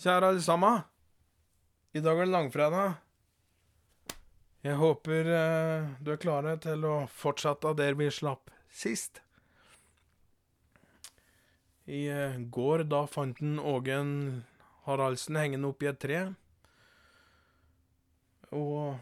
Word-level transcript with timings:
Kjære 0.00 0.28
alle 0.32 0.40
sammen. 0.40 0.78
I 1.92 2.00
dag 2.00 2.16
er 2.16 2.24
det 2.24 2.32
langfredag. 2.32 2.92
Jeg 4.64 4.76
håper 4.80 5.26
eh, 5.28 5.88
du 6.00 6.14
er 6.14 6.20
klare 6.20 6.54
til 6.64 6.86
å 6.88 6.94
fortsette 7.12 7.74
der 7.76 7.98
vi 7.98 8.06
slapp 8.08 8.48
sist. 8.72 9.20
I 11.84 12.06
eh, 12.08 12.38
går 12.48 12.86
da 12.88 13.02
fant 13.12 13.42
en 13.44 13.58
Ågen 13.60 14.14
Haraldsen 14.86 15.36
hengende 15.36 15.68
oppi 15.68 15.90
et 15.90 16.00
tre. 16.00 16.20
Og 18.56 18.96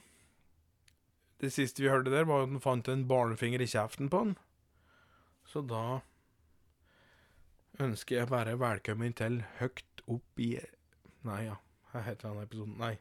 det 1.39 1.53
siste 1.55 1.85
vi 1.85 1.93
hørte 1.93 2.11
der, 2.11 2.27
var 2.27 2.43
at 2.43 2.51
han 2.51 2.65
fant 2.65 2.91
en 2.91 3.07
barnefinger 3.07 3.63
i 3.63 3.71
kjeften 3.71 4.11
på 4.11 4.25
han. 4.25 4.35
Så 5.47 5.63
da 5.63 6.01
ønsker 7.87 8.19
jeg 8.19 8.33
bare 8.35 8.59
velkommen 8.59 9.15
til 9.15 9.45
Høgt 9.61 10.03
opp 10.11 10.43
i 10.43 10.57
Nei, 11.27 11.45
ja. 11.49 11.57
Hva 11.91 12.05
heter 12.05 12.29
denne 12.29 12.45
episoden? 12.47 12.77
Nei. 12.79 12.95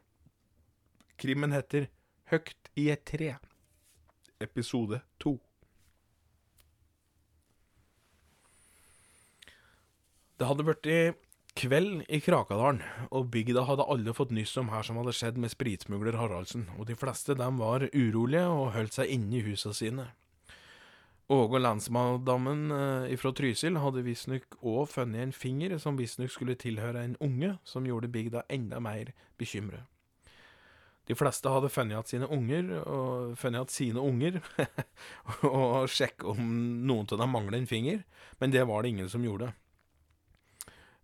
Krimmen 1.21 1.53
heter 1.53 1.89
Høgt 2.31 2.71
i 2.75 2.89
et 2.91 3.05
tre. 3.07 3.35
Episode 4.43 4.99
to. 5.21 5.37
Det 10.37 10.45
hadde 10.45 10.65
blitt 10.67 10.89
kveld 11.57 12.03
i 12.13 12.19
Krakadalen, 12.21 12.83
og 13.09 13.31
bygda 13.33 13.63
hadde 13.65 13.87
alle 13.89 14.13
fått 14.13 14.33
nyss 14.35 14.53
om 14.61 14.69
her 14.69 14.85
som 14.85 14.99
hadde 14.99 15.15
skjedd 15.17 15.39
med 15.41 15.49
spritsmugler 15.49 16.19
Haraldsen, 16.19 16.67
og 16.77 16.85
de 16.91 16.97
fleste 16.99 17.33
dem 17.39 17.57
var 17.57 17.87
urolige 17.89 18.45
og 18.45 18.75
holdt 18.75 18.99
seg 18.99 19.15
inne 19.15 19.39
i 19.39 19.45
husene 19.47 19.73
sine. 19.77 20.05
Åge 21.27 21.57
og 21.57 21.59
lensmaddammen 21.59 22.71
eh, 22.71 23.17
fra 23.19 23.33
Trysil 23.35 23.75
hadde 23.83 24.05
visstnok 24.05 24.55
òg 24.63 24.85
funnet 24.87 25.25
en 25.25 25.35
finger 25.35 25.75
som 25.83 25.97
visstnok 25.99 26.31
skulle 26.31 26.55
tilhøre 26.55 27.03
en 27.03 27.17
unge, 27.19 27.57
som 27.67 27.83
gjorde 27.87 28.07
bygda 28.13 28.45
enda 28.47 28.79
mer 28.79 29.11
bekymret. 29.39 29.83
De 31.07 31.15
fleste 31.15 31.51
hadde 31.51 31.71
funnet 31.71 31.95
igjen 31.95 32.07
sine 32.07 32.29
unger, 32.31 32.71
og 32.83 33.35
funnet 33.39 33.71
sine 33.71 33.99
unger, 34.03 34.39
og 35.51 35.91
sjekke 35.91 36.31
om 36.31 36.47
noen 36.87 37.07
av 37.11 37.19
dem 37.19 37.35
manglet 37.35 37.61
en 37.61 37.69
finger, 37.69 38.01
men 38.39 38.55
det 38.55 38.63
var 38.67 38.83
det 38.83 38.95
ingen 38.95 39.11
som 39.11 39.23
gjorde. 39.27 39.51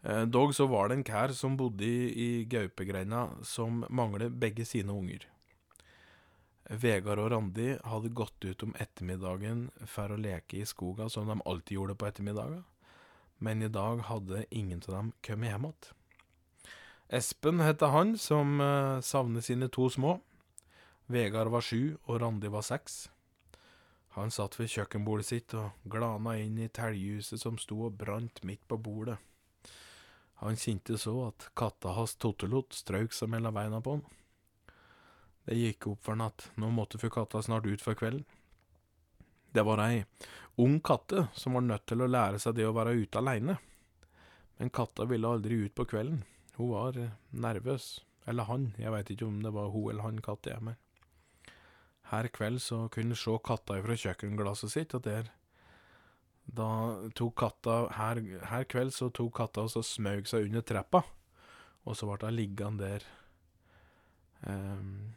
Eh, 0.04 0.24
dog 0.28 0.56
så 0.56 0.68
var 0.72 0.88
det 0.88 1.02
en 1.02 1.06
kær 1.08 1.36
som 1.36 1.60
bodde 1.60 1.88
i 1.88 2.44
Gaupegreina, 2.52 3.30
som 3.48 3.84
manglet 3.90 4.36
begge 4.40 4.68
sine 4.68 4.92
unger. 4.92 5.28
Vegard 6.69 7.19
og 7.19 7.31
Randi 7.33 7.73
hadde 7.83 8.14
gått 8.16 8.45
ut 8.45 8.64
om 8.64 8.75
ettermiddagen 8.80 9.66
for 9.89 10.13
å 10.13 10.19
leke 10.19 10.62
i 10.62 10.68
skoga, 10.68 11.09
som 11.09 11.28
de 11.28 11.35
alltid 11.44 11.75
gjorde 11.75 11.97
på 12.00 12.07
ettermiddager, 12.07 12.63
men 13.44 13.62
i 13.62 13.72
dag 13.72 14.06
hadde 14.07 14.46
ingen 14.50 14.79
av 14.88 14.96
dem 14.96 15.12
kommet 15.25 15.52
hjem 15.52 15.68
igjen. 15.68 15.90
Espen 17.13 17.59
het 17.62 17.84
han 17.84 18.16
som 18.18 18.62
uh, 18.63 19.02
savnet 19.03 19.46
sine 19.46 19.68
to 19.69 19.90
små. 19.91 20.16
Vegard 21.12 21.52
var 21.52 21.62
sju, 21.62 21.97
og 22.07 22.22
Randi 22.23 22.50
var 22.50 22.63
seks. 22.66 23.03
Han 24.16 24.31
satt 24.31 24.56
ved 24.59 24.72
kjøkkenbordet 24.72 25.28
sitt 25.28 25.53
og 25.57 25.75
glana 25.90 26.38
inn 26.40 26.57
i 26.62 26.72
teljehuset 26.72 27.41
som 27.41 27.59
sto 27.62 27.84
og 27.90 27.97
brant 28.00 28.44
midt 28.47 28.63
på 28.69 28.78
bordet. 28.78 29.18
Han 30.44 30.57
kjente 30.59 30.97
så 31.02 31.16
at 31.28 31.50
katta 31.57 31.94
hans 31.97 32.16
Tottelot 32.22 32.75
strøk 32.78 33.13
seg 33.16 33.31
mellom 33.34 33.56
beina 33.56 33.81
på 33.81 33.97
han. 33.97 34.03
Det 35.44 35.58
gikk 35.59 35.90
opp 35.92 36.06
for 36.06 36.24
at 36.24 36.48
nå 36.59 36.70
måtte 36.72 37.00
fru 37.02 37.09
katta 37.12 37.42
snart 37.44 37.68
ut 37.68 37.84
for 37.84 38.00
kvelden. 38.00 38.24
Det 39.54 39.62
var 39.68 39.81
ei 39.84 40.06
ung 40.56 40.80
katte 40.80 41.28
som 41.34 41.58
var 41.58 41.66
nødt 41.66 41.86
til 41.90 42.02
å 42.02 42.09
lære 42.09 42.40
seg 42.42 42.56
det 42.58 42.66
å 42.66 42.76
være 42.76 42.96
ute 42.98 43.20
aleine. 43.20 43.58
Men 44.58 44.72
katta 44.74 45.06
ville 45.09 45.30
aldri 45.30 45.66
ut 45.66 45.76
på 45.76 45.86
kvelden. 45.90 46.24
Hun 46.56 46.72
var 46.72 46.98
nervøs. 47.30 48.00
Eller 48.26 48.48
han, 48.48 48.72
jeg 48.80 48.94
veit 48.94 49.12
ikke 49.12 49.28
om 49.28 49.42
det 49.44 49.52
var 49.53 49.72
hun 49.74 49.90
eller 49.92 50.06
han 50.08 50.22
katt 50.24 50.48
med. 50.64 50.80
Her 52.12 52.28
kveld 52.32 52.62
så 52.62 52.86
kunne 52.94 53.18
se 53.18 53.34
katta 53.44 53.80
ifra 53.80 53.98
kjøkkenglasset 53.98 54.72
sitt, 54.72 54.94
og 54.94 55.03
der 55.03 55.32
Da 56.44 57.00
tok 57.16 57.38
katta 57.40 57.88
Her, 57.96 58.20
her 58.50 58.64
kveld 58.68 58.92
så 58.92 59.08
tok 59.09 59.32
katta 59.38 59.64
og 59.64 59.72
så 59.72 59.82
smaug 59.82 60.28
seg 60.28 60.50
under 60.50 60.62
trappa, 60.62 61.03
og 61.86 61.96
så 61.96 62.08
ble 62.08 62.28
hun 62.28 62.36
liggende 62.36 62.84
der. 62.84 63.06
Um, 64.44 65.16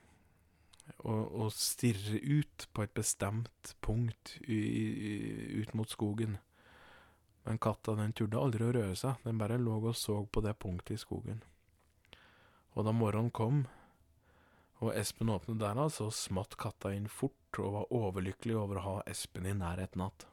og, 1.05 1.23
og 1.31 1.53
stirre 1.55 2.21
ut 2.23 2.67
på 2.73 2.85
et 2.85 2.95
bestemt 2.97 3.75
punkt 3.85 4.37
ut 4.47 5.75
mot 5.75 5.91
skogen. 5.91 6.39
Men 7.47 7.61
katta 7.63 7.95
den 7.99 8.15
turde 8.17 8.41
aldri 8.41 8.67
å 8.67 8.73
røre 8.75 8.97
seg, 8.99 9.21
den 9.23 9.39
bare 9.39 9.59
lå 9.63 9.79
og 9.79 9.95
så 9.99 10.19
på 10.27 10.43
det 10.43 10.57
punktet 10.63 10.97
i 10.97 11.03
skogen. 11.03 11.43
Og 12.75 12.85
da 12.85 12.93
morgenen 12.93 13.31
kom, 13.31 13.65
og 14.85 14.93
Espen 14.93 15.31
åpnet 15.33 15.61
døra, 15.63 15.87
så 15.89 16.11
smatt 16.13 16.59
katta 16.61 16.93
inn 16.93 17.07
fort 17.09 17.61
og 17.63 17.77
var 17.79 17.93
overlykkelig 17.97 18.57
over 18.61 18.81
å 18.81 18.87
ha 18.87 18.97
Espen 19.09 19.47
i 19.49 19.55
nærheten 19.57 20.03
igjen. 20.03 20.27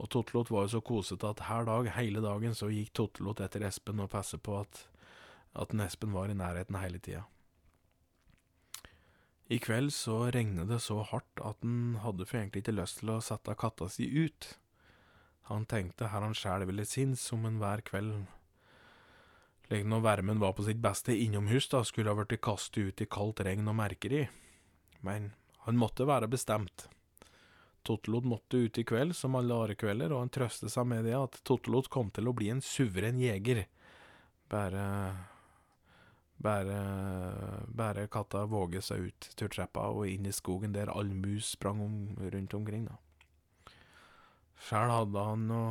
Og 0.00 0.08
Tottelot 0.08 0.48
var 0.52 0.64
jo 0.64 0.72
så 0.74 0.80
kosete 0.84 1.28
at 1.28 1.42
hver 1.44 1.66
dag, 1.68 1.88
hele 1.92 2.22
dagen, 2.24 2.54
så 2.56 2.70
gikk 2.72 2.94
Tottelot 2.96 3.40
etter 3.44 3.66
Espen 3.68 4.00
og 4.00 4.10
passet 4.12 4.40
på 4.44 4.56
at, 4.60 4.86
at 5.60 5.74
Espen 5.86 6.16
var 6.16 6.32
i 6.32 6.36
nærheten 6.36 6.78
hele 6.80 7.00
tida. 7.04 7.26
I 9.50 9.58
kveld 9.58 9.90
så 9.90 10.28
regnet 10.30 10.68
det 10.70 10.78
så 10.84 11.00
hardt 11.02 11.40
at 11.42 11.58
han 11.64 11.96
hadde 12.04 12.26
for 12.28 12.38
egentlig 12.38 12.62
ikke 12.62 12.76
lyst 12.76 13.00
til 13.00 13.10
å 13.10 13.22
sette 13.24 13.56
katta 13.58 13.88
si 13.90 14.06
ut. 14.06 14.46
Han 15.50 15.64
tenkte 15.66 16.12
her 16.12 16.22
han 16.22 16.36
sjæl 16.38 16.68
ville 16.68 16.86
sinns 16.86 17.24
om 17.34 17.48
en 17.48 17.58
hver 17.58 17.82
kveld. 17.82 18.28
Slik 19.66 19.88
når 19.90 20.04
varmen 20.06 20.38
var 20.42 20.54
på 20.54 20.68
sitt 20.68 20.78
beste 20.82 21.16
innomhus, 21.18 21.66
da 21.72 21.82
skulle 21.86 22.14
ha 22.14 22.18
blitt 22.18 22.42
kastet 22.46 22.78
ut 22.78 23.02
i 23.02 23.08
kaldt 23.10 23.42
regn 23.46 23.66
og 23.70 23.74
merkeri. 23.80 24.22
Men 25.02 25.32
han 25.66 25.78
måtte 25.78 26.06
være 26.06 26.30
bestemt. 26.30 26.86
Tottelot 27.82 28.26
måtte 28.30 28.60
ut 28.60 28.78
i 28.78 28.86
kveld, 28.86 29.16
som 29.18 29.34
alle 29.34 29.56
andre 29.56 29.74
kvelder, 29.78 30.14
og 30.14 30.22
han 30.22 30.30
trøstet 30.30 30.70
seg 30.70 30.86
med 30.86 31.08
det 31.08 31.16
at 31.18 31.40
Tottelot 31.48 31.90
kom 31.90 32.14
til 32.14 32.30
å 32.30 32.36
bli 32.36 32.52
en 32.54 32.62
suveren 32.62 33.18
jeger. 33.18 33.64
Bare 34.52 34.86
bare, 36.40 36.80
bare 37.68 38.08
katta 38.12 38.46
våge 38.48 38.82
seg 38.84 39.10
ut 39.10 39.30
turtrappa 39.36 39.90
og 39.92 40.08
inn 40.08 40.28
i 40.28 40.34
skogen 40.34 40.74
der 40.76 40.92
all 40.92 41.12
mus 41.12 41.52
sprang 41.56 41.80
om, 41.84 41.96
rundt 42.32 42.54
omkring. 42.56 42.88
da. 42.88 43.74
Sjæl 44.60 44.92
hadde 44.92 45.24
han 45.24 45.48
nå 45.48 45.62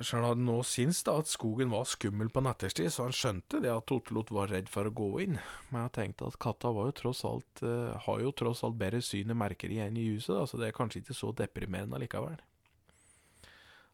Sjøl 0.00 0.24
hadde 0.24 0.44
nå 0.46 0.54
syntes 0.64 1.02
da 1.04 1.18
at 1.20 1.28
skogen 1.28 1.68
var 1.68 1.84
skummel 1.84 2.30
på 2.32 2.40
natterstid, 2.40 2.88
så 2.94 3.10
han 3.10 3.16
skjønte 3.16 3.58
det 3.60 3.68
at 3.68 3.84
Tottelot 3.90 4.30
var 4.32 4.48
redd 4.48 4.70
for 4.72 4.88
å 4.88 4.94
gå 4.96 5.08
inn. 5.26 5.36
Men 5.68 5.84
jeg 5.84 5.92
tenkte 5.98 6.30
at 6.30 6.38
katta 6.40 6.70
jo 6.72 6.86
alt, 7.28 7.60
uh, 7.60 7.92
har 8.06 8.22
jo 8.24 8.32
tross 8.32 8.64
alt 8.64 8.78
bedre 8.80 9.02
syn 9.04 9.34
i 9.34 9.36
merker 9.36 9.74
enn 9.84 9.98
i 10.00 10.06
huset, 10.14 10.32
da, 10.32 10.46
så 10.48 10.56
det 10.56 10.70
er 10.70 10.78
kanskje 10.78 11.02
ikke 11.02 11.18
så 11.18 11.34
deprimerende 11.36 12.00
likevel. 12.00 12.40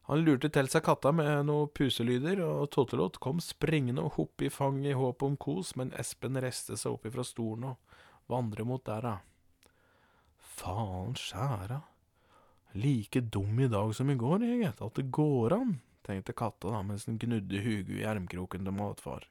Han 0.09 0.23
lurte 0.25 0.49
til 0.49 0.65
seg 0.73 0.81
katta 0.87 1.11
med 1.13 1.45
noen 1.45 1.69
puselyder, 1.69 2.39
og 2.41 2.71
Tottelot 2.73 3.19
kom 3.21 3.37
springende 3.45 4.01
og 4.01 4.15
hoppe 4.15 4.47
i 4.47 4.49
fanget 4.49 4.95
i 4.95 4.97
håp 4.97 5.21
om 5.21 5.35
kos, 5.37 5.75
men 5.77 5.91
Espen 6.01 6.39
reiste 6.41 6.77
seg 6.81 6.95
opp 6.95 7.03
ifra 7.05 7.21
stolen 7.27 7.67
og 7.69 7.99
vandret 8.31 8.65
mot 8.65 8.81
døra. 8.81 9.19
Faen 10.57 11.13
skjæra, 11.13 11.77
like 12.81 13.21
dum 13.21 13.61
i 13.61 13.69
dag 13.69 13.93
som 13.93 14.09
i 14.09 14.17
går, 14.17 14.47
eget, 14.47 14.81
at 14.81 14.97
det 14.97 15.11
går 15.13 15.53
an, 15.59 15.75
tenkte 16.05 16.33
katta 16.33 16.71
da 16.73 16.81
mens 16.87 17.05
den 17.05 17.19
gnudde 17.21 17.61
huget 17.61 17.99
i 17.99 18.07
ermkroken 18.09 18.65
til 18.65 18.75
matfar. 18.79 19.27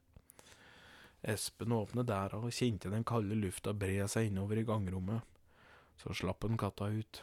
Espen 1.26 1.74
åpnet 1.74 2.06
døra 2.06 2.38
og 2.38 2.54
kjente 2.54 2.94
den 2.94 3.02
kalde 3.02 3.34
lufta 3.34 3.74
bre 3.74 4.06
seg 4.06 4.30
innover 4.30 4.62
i 4.62 4.64
gangrommet. 4.68 5.26
Så 5.98 6.14
slapp 6.14 6.46
han 6.46 6.54
katta 6.60 6.86
ut. 6.94 7.22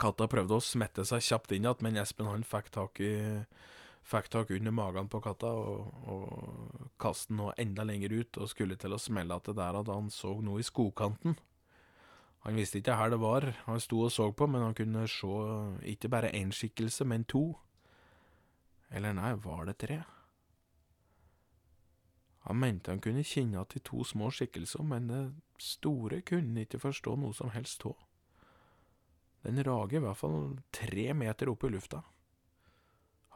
Katta 0.00 0.26
prøvde 0.32 0.56
å 0.56 0.64
smette 0.64 1.04
seg 1.04 1.22
kjapt 1.24 1.52
inn 1.52 1.66
igjen, 1.66 1.84
men 1.84 2.00
Espen 2.00 2.30
han 2.30 2.46
fikk 2.46 2.72
tak 2.76 3.02
i 3.04 3.12
Fikk 4.10 4.30
tak 4.32 4.50
under 4.50 4.72
magen 4.72 5.08
på 5.12 5.20
katta 5.22 5.50
og, 5.52 5.90
og 6.08 6.86
kastet 6.98 7.36
den 7.36 7.42
enda 7.62 7.84
lenger 7.84 8.14
ut, 8.16 8.38
og 8.40 8.48
skulle 8.50 8.78
til 8.80 8.96
å 8.96 8.98
smelle 8.98 9.36
til 9.44 9.54
der 9.54 9.76
da 9.76 9.94
han 9.94 10.08
så 10.10 10.32
noe 10.42 10.62
i 10.62 10.66
skogkanten. 10.66 11.36
Han 12.46 12.56
visste 12.56 12.80
ikke 12.80 12.96
her 12.96 13.12
det 13.12 13.20
var 13.20 13.44
han 13.66 13.80
sto 13.80 14.00
og 14.06 14.12
så 14.12 14.30
på, 14.32 14.48
men 14.48 14.64
han 14.64 14.74
kunne 14.74 15.04
se 15.10 15.34
ikke 15.92 16.08
bare 16.08 16.32
én 16.32 16.50
skikkelse, 16.50 17.04
men 17.04 17.28
to. 17.28 17.44
Eller 18.90 19.12
nei, 19.14 19.34
var 19.44 19.68
det 19.68 19.76
tre? 19.84 20.00
Han 22.48 22.56
mente 22.56 22.90
han 22.90 23.02
kunne 23.04 23.22
kjenne 23.22 23.62
til 23.68 23.84
to 23.84 24.04
små 24.08 24.30
skikkelser, 24.32 24.82
men 24.82 25.10
det 25.12 25.24
store 25.60 26.22
kunne 26.24 26.64
ikke 26.64 26.80
forstå 26.80 27.18
noe 27.20 27.36
som 27.36 27.52
helst 27.52 27.84
av. 27.84 27.98
Den 29.44 29.62
rager 29.64 29.98
i 29.98 30.04
hvert 30.04 30.20
fall 30.20 30.58
tre 30.74 31.10
meter 31.16 31.48
opp 31.52 31.64
i 31.64 31.72
lufta. 31.72 32.02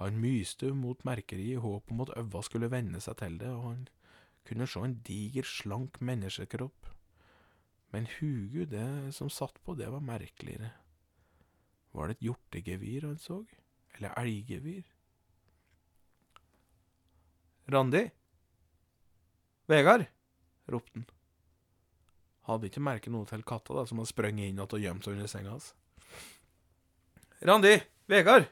Han 0.03 0.19
myste 0.21 0.73
mot 0.75 1.05
merkeriet 1.06 1.56
i 1.56 1.62
håp 1.62 1.93
om 1.95 2.03
at 2.05 2.12
øva 2.19 2.43
skulle 2.45 2.71
venne 2.73 3.01
seg 3.01 3.17
til 3.21 3.39
det, 3.41 3.51
og 3.55 3.69
han 3.69 3.85
kunne 4.45 4.67
se 4.69 4.83
en 4.83 4.97
diger, 5.06 5.47
slank 5.47 6.01
menneskekropp. 6.05 6.91
Men 7.95 8.09
hugu, 8.19 8.65
det 8.67 9.15
som 9.15 9.31
satt 9.31 9.61
på, 9.62 9.77
det 9.79 9.87
var 9.93 10.03
merkeligere. 10.05 10.73
Var 11.95 12.11
det 12.11 12.17
et 12.17 12.27
hjortegevir 12.27 13.07
han 13.07 13.21
så, 13.23 13.45
eller 13.95 14.19
elggevir? 14.19 14.83
Randi? 17.71 18.03
Vegard? 19.71 20.09
ropte 20.69 20.99
han. 20.99 21.07
Hadde 22.45 22.69
ikke 22.69 22.83
merket 22.85 23.15
noe 23.15 23.25
til 23.31 23.47
katta, 23.47 23.79
da, 23.79 23.87
som 23.89 24.03
han 24.03 24.11
sprunget 24.11 24.50
inn 24.50 24.59
igjen 24.59 24.67
og 24.67 24.83
gjemte 24.83 25.07
seg 25.07 25.17
under 25.17 25.31
senga 25.31 25.55
hans. 25.55 25.71
Randi! 27.44 27.75
Vegard! 28.08 28.46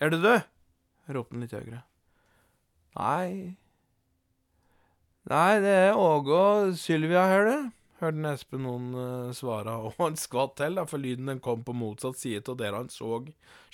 Er 0.00 0.08
du 0.08 0.16
død? 0.22 0.44
ropte 1.12 1.34
han 1.36 1.42
litt 1.44 1.52
høyere. 1.52 1.82
Nei 2.96 3.56
Nei, 5.28 5.58
det 5.60 5.74
er 5.82 5.98
Åge 6.00 6.38
og 6.38 6.78
Sylvia 6.80 7.26
her, 7.28 7.44
det, 7.44 7.58
hørte 8.00 8.30
Espen 8.30 8.64
noen 8.64 8.86
uh, 8.96 9.34
svare, 9.36 9.74
og 9.76 9.98
han 10.00 10.16
skvatt 10.16 10.54
til, 10.56 10.78
da, 10.78 10.86
for 10.88 11.02
lyden 11.02 11.28
den 11.28 11.42
kom 11.44 11.66
på 11.66 11.74
motsatt 11.76 12.16
side 12.16 12.46
av 12.48 12.56
der 12.62 12.78
han 12.78 12.88
så 12.88 13.20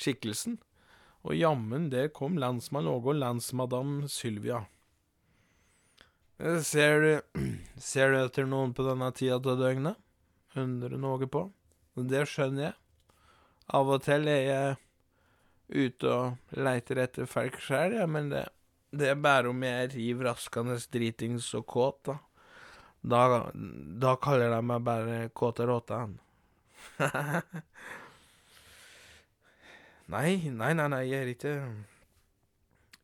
skikkelsen. 0.01 0.59
Og 1.23 1.39
jammen, 1.39 1.87
der 1.93 2.11
kom 2.11 2.41
lensmann 2.43 2.91
Åge 2.91 3.13
og 3.13 3.21
lensmadam 3.23 4.01
Sylvia. 4.11 4.65
Ser 6.67 7.05
du 7.05 7.43
Ser 7.93 8.11
du 8.11 8.23
etter 8.25 8.51
noen 8.51 8.75
på 8.75 8.83
denne 8.89 9.15
tida 9.15 9.39
av 9.39 9.63
døgnet? 9.63 10.01
undrer 10.59 10.99
Åge 11.07 11.31
på. 11.31 11.47
Det 11.95 12.27
skjønner 12.27 12.73
jeg. 12.73 12.82
Av 13.73 13.89
og 13.89 14.03
til 14.05 14.29
er 14.29 14.43
jeg 14.45 14.77
ute 15.73 16.11
og 16.13 16.59
leiter 16.61 17.01
etter 17.07 17.29
folk 17.31 17.57
sjøl, 17.63 17.95
ja, 17.97 18.07
men 18.11 18.29
det, 18.33 18.45
det, 18.93 19.09
er 19.13 19.23
bare 19.25 19.49
om 19.49 19.63
jeg 19.65 19.87
er 19.87 19.95
riv 19.97 20.21
raskende 20.27 20.77
dritings 20.93 21.49
og 21.57 21.65
kåt, 21.73 22.01
da. 22.11 22.19
Da, 23.03 23.51
da 23.99 24.13
kaller 24.23 24.53
de 24.55 24.61
meg 24.63 24.85
bare 24.87 25.29
Kåte 25.35 25.65
Råtan. 25.67 26.13
nei, 30.13 30.37
nei, 30.53 30.73
nei, 30.79 30.87
nei, 30.93 31.03
jeg 31.09 31.19
er 31.19 31.31
ikke 31.33 31.55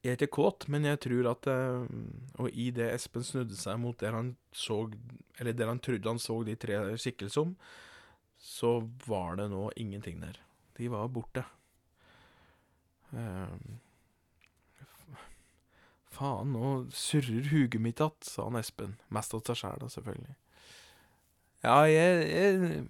Jeg 0.05 0.13
er 0.13 0.17
ikke 0.19 0.37
kåt, 0.39 0.69
men 0.71 0.87
jeg 0.87 1.01
tror 1.03 1.29
at 1.31 1.47
eh, 1.51 1.83
Og 2.43 2.49
i 2.51 2.71
det 2.75 2.89
Espen 2.95 3.27
snudde 3.27 3.59
seg 3.59 3.79
mot 3.83 3.99
der 3.99 4.15
han 4.19 4.33
så 4.51 4.81
Eller 5.39 5.55
der 5.55 5.71
han 5.71 5.83
trodde 5.83 6.11
han 6.11 6.23
så 6.23 6.43
de 6.47 6.55
tre 6.59 6.75
skikkelsene 6.99 7.43
om, 7.47 7.55
så 8.39 8.83
var 9.07 9.39
det 9.39 9.51
nå 9.51 9.71
ingenting 9.79 10.23
der. 10.23 10.39
De 10.79 10.91
var 10.93 11.09
borte. 11.13 11.45
Uh, 13.13 13.49
faen, 16.15 16.53
nå 16.53 16.75
surrer 16.95 17.49
huget 17.53 17.81
mitt 17.81 18.01
att, 18.01 18.25
sa 18.25 18.45
han 18.45 18.61
Espen. 18.61 18.97
Mest 19.09 19.35
av 19.35 19.43
seg 19.47 19.59
sjæl, 19.63 19.89
selvfølgelig. 19.91 20.37
Ja, 21.67 21.81
jeg, 21.91 22.25
jeg, 22.31 22.83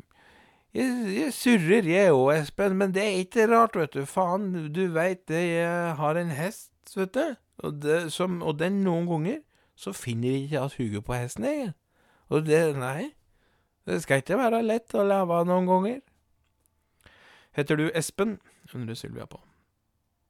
jeg, 0.77 1.11
jeg 1.17 1.35
surrer, 1.37 1.89
jeg 1.89 2.13
òg, 2.13 2.33
Espen, 2.37 2.77
men 2.81 2.93
det 2.97 3.05
er 3.05 3.21
ikke 3.25 3.49
rart, 3.49 3.77
vet 3.79 3.97
du. 3.97 4.05
Faen, 4.09 4.51
du 4.75 4.87
veit 4.93 5.25
det, 5.31 5.45
jeg 5.57 5.95
har 6.01 6.21
en 6.21 6.35
hest, 6.37 6.73
vet 6.97 7.15
du. 7.17 7.37
Og, 7.65 7.79
det, 7.83 8.01
som, 8.15 8.43
og 8.43 8.59
den 8.61 8.83
noen 8.85 9.09
ganger 9.09 9.41
så 9.79 9.93
finner 9.95 10.33
jeg 10.33 10.45
ikke 10.45 10.57
igjen 10.57 10.75
huget 10.79 11.07
på 11.07 11.15
hesten, 11.15 11.47
jeg. 11.47 11.73
Og 12.29 12.45
det, 12.47 12.61
nei, 12.77 13.13
det 13.89 14.03
skal 14.03 14.21
ikke 14.23 14.39
være 14.39 14.61
lett 14.67 14.95
å 14.95 15.07
leve 15.07 15.43
noen 15.49 15.69
ganger. 15.71 16.01
Heter 17.59 17.77
du 17.77 17.89
Espen? 17.91 18.37
undrer 18.75 18.95
Sylvia 18.95 19.25
på. 19.27 19.41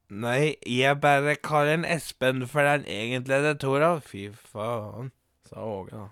Nei, 0.08 0.54
jeg 0.64 0.96
bare 1.02 1.34
kaller 1.36 1.74
den 1.74 1.84
Espen 1.84 2.46
for 2.48 2.64
den 2.64 2.86
egentlige 2.88 3.44
det, 3.44 3.58
Tora. 3.60 3.90
Fy 4.00 4.30
faen, 4.32 5.10
sa 5.44 5.60
Åge 5.60 5.92
da. 5.92 6.06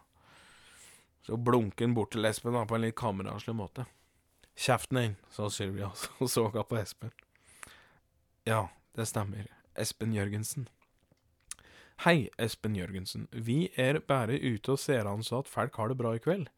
Så 1.25 1.39
blunker 1.41 1.89
han 1.89 1.95
bort 1.97 2.13
til 2.13 2.29
Espen 2.29 2.53
da, 2.53 2.67
på 2.69 2.77
en 2.77 2.85
litt 2.85 2.99
kameraslig 3.01 3.57
måte. 3.57 3.87
Kjeften 4.61 5.01
din, 5.01 5.17
sa 5.33 5.49
Sylvia 5.49 5.89
og 6.21 6.29
så 6.29 6.51
hun 6.51 6.69
på 6.69 6.83
Espen. 6.83 7.17
Ja, 8.45 8.67
det 8.93 9.09
stemmer. 9.09 9.49
Espen 9.73 10.13
Jørgensen. 10.13 10.69
Hei, 12.05 12.29
Espen 12.37 12.77
Jørgensen. 12.77 13.25
Vi 13.33 13.71
er 13.81 14.03
bare 14.05 14.37
ute 14.37 14.77
og 14.77 14.85
ser 14.85 15.09
an 15.09 15.25
så 15.25 15.41
at 15.41 15.49
folk 15.49 15.81
har 15.81 15.89
det 15.89 15.97
bra 15.97 16.13
i 16.13 16.21
kveld. 16.21 16.51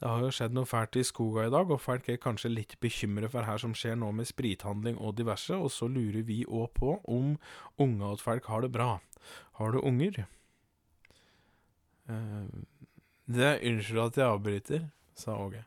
Det 0.00 0.08
har 0.08 0.22
jo 0.24 0.32
skjedd 0.32 0.54
noe 0.56 0.64
fælt 0.64 0.96
i 0.96 1.02
skoga 1.04 1.42
i 1.44 1.52
dag, 1.52 1.68
og 1.68 1.82
folk 1.84 2.06
er 2.08 2.20
kanskje 2.20 2.48
litt 2.48 2.78
bekymra 2.80 3.28
for 3.28 3.44
her 3.44 3.60
som 3.60 3.74
skjer 3.76 3.98
nå 4.00 4.08
med 4.16 4.28
sprithandling 4.30 4.96
og 4.96 5.18
diverse, 5.18 5.52
og 5.52 5.68
så 5.74 5.90
lurer 5.92 6.24
vi 6.24 6.38
òg 6.48 6.70
på 6.78 6.94
om 7.04 7.34
unga 7.76 8.14
og 8.14 8.22
folk 8.24 8.48
har 8.48 8.64
det 8.64 8.70
bra. 8.72 8.94
Har 9.60 9.74
du 9.74 9.82
unger? 9.84 10.22
Uh, 12.08 12.48
det 13.28 13.58
Unnskyld 13.60 14.00
at 14.06 14.16
jeg 14.22 14.26
avbryter, 14.26 14.86
sa 15.14 15.36
Åge. 15.36 15.66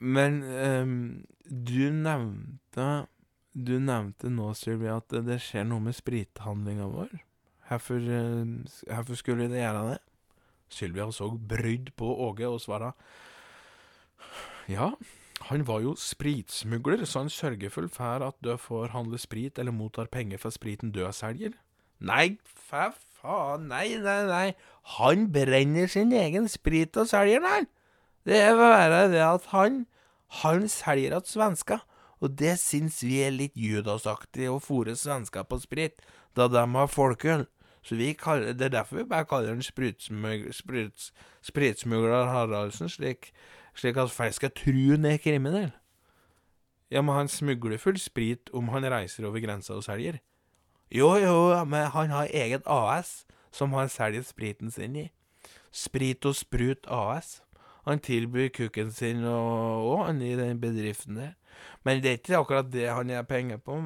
Men 0.00 0.40
um, 0.42 0.96
du 1.44 1.92
nevnte 1.92 3.06
Du 3.54 3.76
nevnte 3.78 4.32
nå, 4.32 4.48
Sylvia, 4.58 4.96
at 4.98 5.12
det 5.28 5.36
skjer 5.44 5.68
noe 5.68 5.84
med 5.84 5.94
sprithandlinga 5.94 6.88
vår. 6.90 7.12
Hvorfor, 7.68 8.08
uh, 8.08 9.12
skulle 9.14 9.46
det 9.52 9.60
gjøre 9.60 9.84
det? 9.92 10.00
Sylvia 10.72 11.06
så 11.12 11.28
brydd 11.30 11.92
på 11.94 12.08
Åge 12.24 12.48
og 12.48 12.58
svara 12.64 12.90
ja, 14.68 14.92
han 15.48 15.66
var 15.68 15.80
jo 15.84 15.94
spritsmugler, 15.98 17.04
så 17.04 17.24
han 17.24 17.30
sørger 17.30 17.70
full 17.70 17.88
for 17.92 18.24
at 18.24 18.36
du 18.44 18.56
får 18.56 18.94
handle 18.94 19.18
sprit 19.18 19.58
eller 19.58 19.72
mottar 19.72 20.06
penger 20.12 20.38
for 20.40 20.50
spriten 20.54 20.92
du 20.92 21.04
selger. 21.12 21.52
Nei, 22.00 22.38
fæ 22.44 22.90
faen, 23.24 23.68
nei, 23.68 23.96
nei, 24.00 24.26
nei, 24.28 24.52
han 24.98 25.32
brenner 25.32 25.86
sin 25.88 26.12
egen 26.12 26.48
sprit 26.48 26.96
og 26.96 27.08
selger 27.08 27.40
den. 27.44 27.66
Det 28.24 28.40
er 28.40 28.56
bare 28.56 29.08
det 29.12 29.20
at 29.24 29.50
han, 29.52 29.86
han 30.42 30.68
selger 30.68 31.18
til 31.20 31.32
svensker, 31.38 31.84
og 32.20 32.38
det 32.40 32.58
syns 32.60 33.02
vi 33.04 33.20
er 33.24 33.34
litt 33.34 33.56
judasaktig 33.56 34.48
å 34.48 34.60
fòre 34.62 34.96
svensker 34.96 35.44
på 35.48 35.58
sprit, 35.60 36.00
da 36.36 36.48
de 36.48 36.64
har 36.76 36.88
folkeøl. 36.88 37.44
Så 37.84 37.96
kaller, 38.16 38.52
Det 38.52 38.64
er 38.64 38.68
derfor 38.68 38.96
vi 38.96 39.04
bare 39.04 39.24
kaller 39.28 39.48
han 39.48 39.62
spritsmugler 41.42 42.26
Haraldsen, 42.32 42.88
slik 42.88 43.34
slik 43.74 43.98
at 44.00 44.12
folk 44.12 44.36
skal 44.36 44.52
tru 44.54 44.94
han 44.94 45.04
er 45.08 45.20
kriminell. 45.22 45.72
Ja, 46.90 47.02
men 47.02 47.14
han 47.14 47.28
smugler 47.28 47.78
full 47.78 47.98
sprit 47.98 48.50
om 48.54 48.68
han 48.74 48.86
reiser 48.86 49.26
over 49.26 49.42
grensa 49.42 49.74
og 49.74 49.84
selger. 49.84 50.20
Jo, 50.94 51.14
jo, 51.18 51.64
men 51.64 51.90
han 51.90 52.10
har 52.10 52.28
eget 52.30 52.62
AS 52.66 53.24
som 53.52 53.72
han 53.72 53.88
selger 53.88 54.22
spriten 54.22 54.70
sin 54.70 54.96
i. 54.96 55.08
Sprit 55.74 56.24
og 56.26 56.36
Sprut 56.36 56.86
AS. 56.86 57.40
Han 57.84 57.98
tilbyr 58.00 58.48
kukken 58.48 58.92
sin 58.92 59.24
og, 59.24 60.06
han 60.06 60.22
i 60.22 60.36
den 60.36 60.60
bedriften 60.60 61.16
der. 61.16 61.34
Men 61.84 62.00
det 62.02 62.10
er 62.10 62.18
ikke 62.18 62.38
akkurat 62.38 62.70
det 62.72 62.86
han 62.88 63.10
har 63.10 63.26
penger 63.28 63.56
på. 63.56 63.76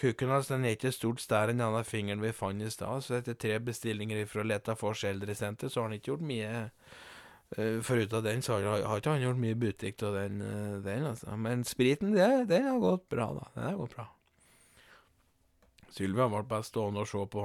Kukken 0.00 0.28
hans 0.28 0.48
den 0.48 0.64
er 0.64 0.76
ikke 0.76 0.92
stort 0.92 1.20
større 1.20 1.52
enn 1.52 1.60
denne 1.60 1.82
fingeren 1.84 2.22
vi 2.22 2.32
fant 2.32 2.62
i 2.62 2.70
stad, 2.72 3.04
så 3.04 3.18
etter 3.18 3.36
tre 3.38 3.58
bestillinger 3.60 4.24
fra 4.26 4.42
Leta 4.42 4.74
Fors 4.74 5.04
eldresenter, 5.04 5.68
så 5.68 5.80
har 5.80 5.90
han 5.90 5.98
ikke 5.98 6.12
gjort 6.12 6.24
mye 6.30 6.54
Foruten 7.54 8.24
den, 8.24 8.42
så 8.42 8.56
har, 8.58 8.82
har 8.82 8.98
ikke 8.98 9.12
han 9.14 9.22
gjort 9.22 9.38
mye 9.38 9.58
butikk 9.58 10.02
av 10.06 10.16
den, 10.18 10.40
uh, 10.42 10.80
den, 10.82 11.06
altså. 11.12 11.36
Men 11.38 11.62
spriten, 11.68 12.14
det, 12.16 12.28
den 12.50 12.66
har 12.66 12.80
gått 12.82 13.06
bra, 13.12 13.28
da. 13.36 13.46
Den 13.54 13.68
har 13.68 13.78
gått 13.78 13.94
bra. 13.94 14.08
Sylvia 15.94 16.26
ble 16.26 16.42
bare 16.50 16.66
stående 16.66 17.04
og 17.04 17.10
se 17.10 17.22
på 17.30 17.44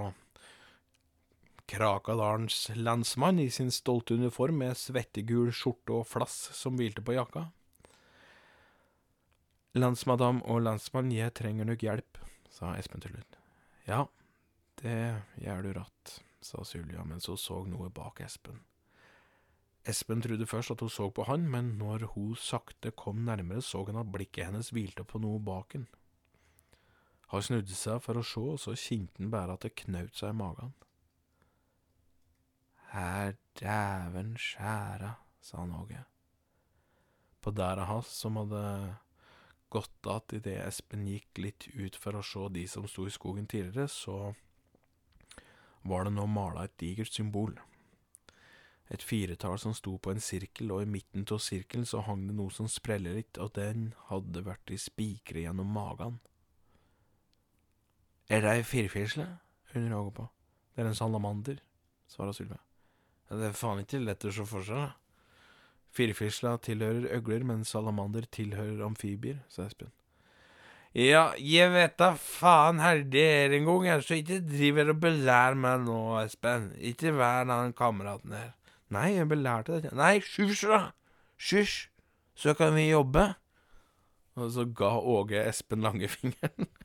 Krakadalens 1.69 2.71
lensmann 2.73 3.37
i 3.39 3.49
sin 3.53 3.69
stolte 3.69 4.15
uniform 4.17 4.63
med 4.63 4.77
svettegul 4.77 5.51
skjorte 5.53 5.99
og 5.99 6.07
flass 6.09 6.37
som 6.57 6.79
hvilte 6.79 7.03
på 7.05 7.13
jakka. 7.13 7.45
Lensmadam 9.77 10.41
og 10.49 10.63
lensmann, 10.65 11.11
jeg 11.13 11.35
trenger 11.37 11.69
nok 11.69 11.85
hjelp, 11.85 12.17
sa 12.49 12.73
Espen 12.79 13.05
til 13.05 13.13
slutt. 13.13 13.37
Ja, 13.85 14.07
det 14.81 14.97
gjør 15.43 15.61
du 15.67 15.69
ratt, 15.77 16.15
sa 16.41 16.65
Sylvia 16.65 17.05
mens 17.05 17.29
hun 17.29 17.37
så 17.37 17.61
noe 17.69 17.91
bak 17.93 18.23
Espen. 18.25 18.63
Espen 19.89 20.21
trodde 20.21 20.45
først 20.45 20.73
at 20.75 20.81
hun 20.83 20.91
så 20.93 21.07
på 21.09 21.25
han, 21.25 21.47
men 21.49 21.73
når 21.79 22.05
hun 22.13 22.35
sakte 22.37 22.91
kom 22.91 23.23
nærmere, 23.25 23.61
så 23.65 23.81
han 23.87 23.97
at 24.01 24.11
blikket 24.11 24.45
hennes 24.45 24.69
hvilte 24.75 25.05
på 25.07 25.21
noe 25.21 25.39
bak 25.41 25.73
han. 25.77 25.87
Han 27.29 27.45
snudde 27.45 27.75
seg 27.77 28.01
for 28.01 28.19
å 28.19 28.25
se, 28.25 28.41
og 28.41 28.61
så 28.61 28.75
kjente 28.77 29.21
han 29.21 29.31
bare 29.33 29.55
at 29.55 29.65
det 29.65 29.75
knaut 29.83 30.15
seg 30.17 30.33
i 30.33 30.37
magen. 30.37 30.73
Her 32.89 33.35
dæven 33.59 34.33
skjæra, 34.41 35.13
sa 35.41 35.61
han 35.61 35.75
Åge. 35.77 36.03
På 37.41 37.53
dæra 37.53 37.85
hans, 37.85 38.09
som 38.09 38.39
hadde 38.41 38.63
gått 39.69 40.07
att 40.07 40.33
idet 40.33 40.65
Espen 40.65 41.05
gikk 41.07 41.37
litt 41.37 41.67
ut 41.73 41.95
for 41.95 42.17
å 42.17 42.25
se 42.25 42.47
de 42.49 42.65
som 42.67 42.87
sto 42.89 43.05
i 43.05 43.13
skogen 43.13 43.45
tidligere, 43.47 43.87
så 43.87 44.33
var 45.85 46.05
det 46.05 46.15
nå 46.17 46.25
mala 46.25 46.65
et 46.65 46.77
digert 46.81 47.13
symbol 47.13 47.53
et 48.89 49.03
firetall 49.05 49.59
som 49.61 49.75
sto 49.77 49.97
på 50.01 50.13
en 50.13 50.23
sirkel, 50.23 50.71
og 50.73 50.83
i 50.83 50.89
midten 50.89 51.27
av 51.29 51.41
sirkelen 51.45 51.85
så 51.85 52.01
hang 52.07 52.25
det 52.27 52.37
noe 52.37 52.53
som 52.53 52.69
spreller 52.71 53.19
litt, 53.19 53.37
og 53.37 53.53
den 53.57 53.91
hadde 54.09 54.45
vært 54.47 54.73
i 54.73 54.79
spikre 54.81 55.45
gjennom 55.45 55.69
magen. 55.75 56.17
Er 58.29 58.41
det 58.45 58.57
ei 58.57 58.65
firfisle? 58.65 59.27
hun 59.73 59.91
rager 59.93 60.11
på. 60.11 60.25
Det 60.73 60.83
er 60.83 60.89
en 60.89 60.97
salamander, 60.97 61.59
svarer 62.09 62.33
Sylvia. 62.33 62.57
Ja, 63.29 63.37
det 63.37 63.51
er 63.51 63.57
faen 63.57 63.83
ikke 63.83 64.01
lett 64.01 64.25
å 64.25 64.33
se 64.33 64.45
for 64.49 64.65
seg, 64.65 64.87
da. 64.87 64.95
Firfisla 65.93 66.55
tilhører 66.61 67.09
øgler, 67.17 67.45
men 67.45 67.65
salamander 67.65 68.25
tilhører 68.33 68.83
amfibier, 68.85 69.41
sa 69.49 69.65
Espen. 69.65 69.91
Ja, 70.97 71.35
jeg 71.37 71.69
vet 71.69 71.99
da 72.01 72.15
faen 72.17 72.79
her 72.81 73.03
det 73.05 73.25
er 73.43 73.53
en 73.53 73.67
gang, 73.67 74.01
så 74.01 74.17
ikke 74.17 74.39
driver 74.45 74.93
og 74.93 75.01
belærer 75.03 75.57
meg 75.57 75.85
nå, 75.85 75.99
Espen. 76.23 76.71
Ikke 76.77 77.13
vær 77.17 77.45
den 77.49 77.73
kameraten 77.77 78.33
her. 78.37 78.55
Nei, 78.89 79.13
jeg 79.15 79.29
belærte 79.29 79.75
deg 79.75 79.85
ikke. 79.85 79.97
Nei, 79.99 80.15
hysj, 80.25 80.65
da! 80.71 80.79
Hysj, 81.49 81.75
så 82.39 82.55
kan 82.57 82.73
vi 82.75 82.89
jobbe. 82.89 83.25
Og 84.39 84.51
så 84.55 84.65
ga 84.65 84.91
Åge 84.97 85.43
Espen 85.45 85.81
langefingeren. 85.85 86.69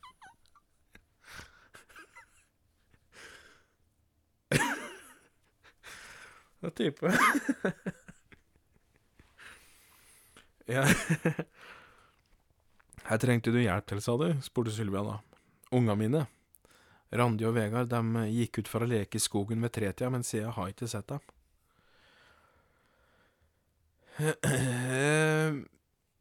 Det 6.65 6.71
er 6.71 6.75
type. 6.79 7.05
ja. 10.75 10.83
Her 13.05 13.21
trengte 13.21 13.53
du 13.53 13.59
hjelp 13.61 13.85
til, 13.85 14.01
sa 14.01 14.15
du, 14.17 14.31
spurte 14.41 14.73
Sylvia 14.73 15.03
da. 15.05 15.19
Unga 15.77 15.93
mine, 15.99 16.23
Randi 17.13 17.45
og 17.45 17.53
Vegard, 17.57 17.91
de 17.91 18.25
gikk 18.33 18.63
ut 18.63 18.71
for 18.71 18.81
å 18.81 18.89
leke 18.89 19.19
i 19.19 19.21
skogen 19.21 19.61
ved 19.61 19.75
tretida, 19.77 20.09
men 20.09 20.25
jeg 20.25 20.49
har 20.57 20.71
ikke 20.71 20.89
sett 20.89 21.05
dem. 21.11 21.21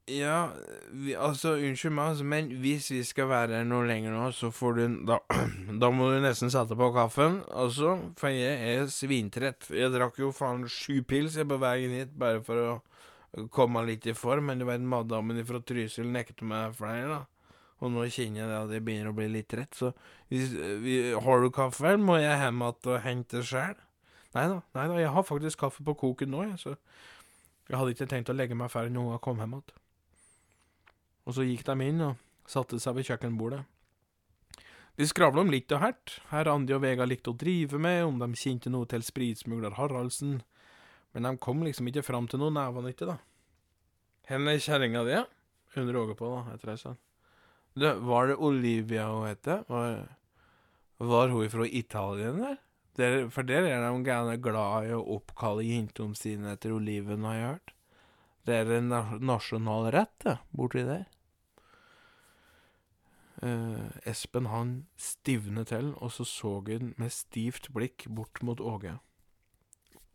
Ja, 0.05 0.51
vi, 0.93 1.15
altså, 1.17 1.55
unnskyld 1.57 1.95
meg, 1.97 2.11
altså, 2.13 2.25
men 2.29 2.51
hvis 2.61 2.91
vi 2.93 2.99
skal 3.09 3.29
være 3.31 3.57
her 3.57 3.63
noe 3.65 3.87
lenger 3.89 4.13
nå, 4.13 4.27
så 4.37 4.51
får 4.53 4.75
du 4.77 4.83
Da, 5.09 5.17
da 5.81 5.89
må 5.95 6.11
du 6.13 6.19
nesten 6.21 6.53
sette 6.53 6.77
på 6.77 6.91
kaffen, 6.93 7.39
altså, 7.49 7.95
for 8.21 8.35
jeg 8.35 8.75
er 8.75 8.91
svintrett. 8.93 9.71
Jeg 9.73 9.95
drakk 9.95 10.19
jo 10.21 10.29
faen 10.37 10.67
sju 10.69 10.99
pils 11.09 11.39
jeg 11.41 11.49
på 11.49 11.57
veien 11.63 11.95
hit 11.97 12.13
bare 12.21 12.43
for 12.45 12.61
å 12.61 13.47
komme 13.55 13.87
litt 13.89 14.05
i 14.05 14.13
form, 14.13 14.51
men 14.51 14.61
du 14.61 14.69
vet, 14.69 14.85
madammen 14.85 15.41
fra 15.49 15.63
Trysil 15.65 16.13
nekter 16.13 16.45
meg 16.53 16.77
flere, 16.77 17.09
da. 17.09 17.23
Og 17.81 17.91
nå 17.91 18.05
kjenner 18.13 18.45
jeg 18.45 18.53
at 18.59 18.77
jeg 18.77 18.85
begynner 18.85 19.11
å 19.11 19.17
bli 19.17 19.31
litt 19.33 19.49
trett, 19.51 19.73
så 19.73 19.95
hvis, 20.29 20.53
vi, 20.85 20.99
har 21.17 21.41
du 21.41 21.49
kaffe, 21.53 21.97
må 21.97 22.21
jeg 22.21 22.37
hjem 22.45 22.61
igjen 22.61 22.93
og 22.93 23.03
hente 23.09 23.43
sjøl? 23.45 23.81
Nei 24.37 24.47
da, 24.51 24.61
nei 24.77 24.87
da, 24.91 25.01
jeg 25.01 25.17
har 25.17 25.27
faktisk 25.27 25.65
kaffe 25.65 25.85
på 25.87 25.97
koken 25.97 26.33
nå, 26.35 26.45
jeg, 26.51 26.61
så 26.61 26.77
jeg 27.69 27.79
hadde 27.79 27.95
ikke 27.95 28.09
tenkt 28.11 28.31
å 28.33 28.37
legge 28.37 28.57
meg 28.59 28.73
før 28.73 28.91
noen 28.93 29.21
kom 29.25 29.41
hjem 29.41 29.57
igjen. 29.57 29.79
Og 31.25 31.37
så 31.37 31.47
gikk 31.47 31.65
de 31.65 31.77
inn 31.87 32.03
og 32.05 32.51
satte 32.51 32.79
seg 32.83 32.99
ved 32.99 33.09
kjøkkenbordet. 33.09 33.63
De 34.95 35.07
skravla 35.11 35.43
om 35.43 35.51
litt 35.51 35.73
og 35.75 35.81
hert, 35.83 36.19
her 36.31 36.49
Andi 36.53 36.75
og 36.77 36.85
Vega 36.85 37.07
likte 37.09 37.33
å 37.33 37.39
drive 37.39 37.81
med, 37.83 38.05
om 38.07 38.21
de 38.21 38.29
kjente 38.39 38.71
noe 38.71 38.87
til 38.87 39.03
spritsmugler 39.03 39.75
Haraldsen, 39.79 40.37
men 41.15 41.27
de 41.27 41.33
kom 41.43 41.65
liksom 41.67 41.89
ikke 41.91 42.05
fram 42.07 42.29
til 42.31 42.43
noe 42.43 42.55
nevanyttig, 42.55 43.09
da. 43.09 43.17
Hvor 44.29 44.53
er 44.53 44.63
kjerringa 44.63 45.03
di, 45.09 45.17
undrer 45.81 45.99
Åge 46.01 46.15
på, 46.19 46.31
da, 46.31 46.55
etter 46.55 46.75
ei 46.75 46.79
stund. 46.81 47.01
Du, 47.75 47.89
var 48.07 48.31
det 48.31 48.39
Olivia 48.39 49.09
hun 49.11 49.27
het? 49.27 49.51
Var, 49.67 49.97
var 51.03 51.33
hun 51.35 51.51
fra 51.51 51.67
Italien, 51.67 52.39
eller? 52.39 52.61
Der, 52.95 53.29
for 53.35 53.43
der 53.43 53.67
er 53.67 53.83
de 53.83 54.05
gærne 54.07 54.37
glad 54.39 54.87
i 54.87 54.95
å 54.95 55.03
oppkalle 55.17 55.67
jentene 55.67 56.15
sine 56.15 56.53
etter 56.55 56.77
oliven, 56.77 57.27
har 57.27 57.35
jeg 57.35 57.49
hørt. 57.49 57.75
Det 58.47 58.59
er 58.61 58.71
en 58.77 58.93
nasjonal 59.25 59.89
rett, 59.95 60.15
det, 60.23 60.37
borti 60.55 60.85
der. 60.87 61.09
Uh, 63.45 63.91
Espen 64.09 64.47
han 64.49 64.87
stivnet 64.97 65.73
til, 65.73 65.91
og 65.99 66.13
så 66.15 66.25
så 66.29 66.61
han 66.69 66.95
med 67.01 67.13
stivt 67.13 67.73
blikk 67.75 68.07
bort 68.09 68.41
mot 68.47 68.61
Åge. 68.61 68.95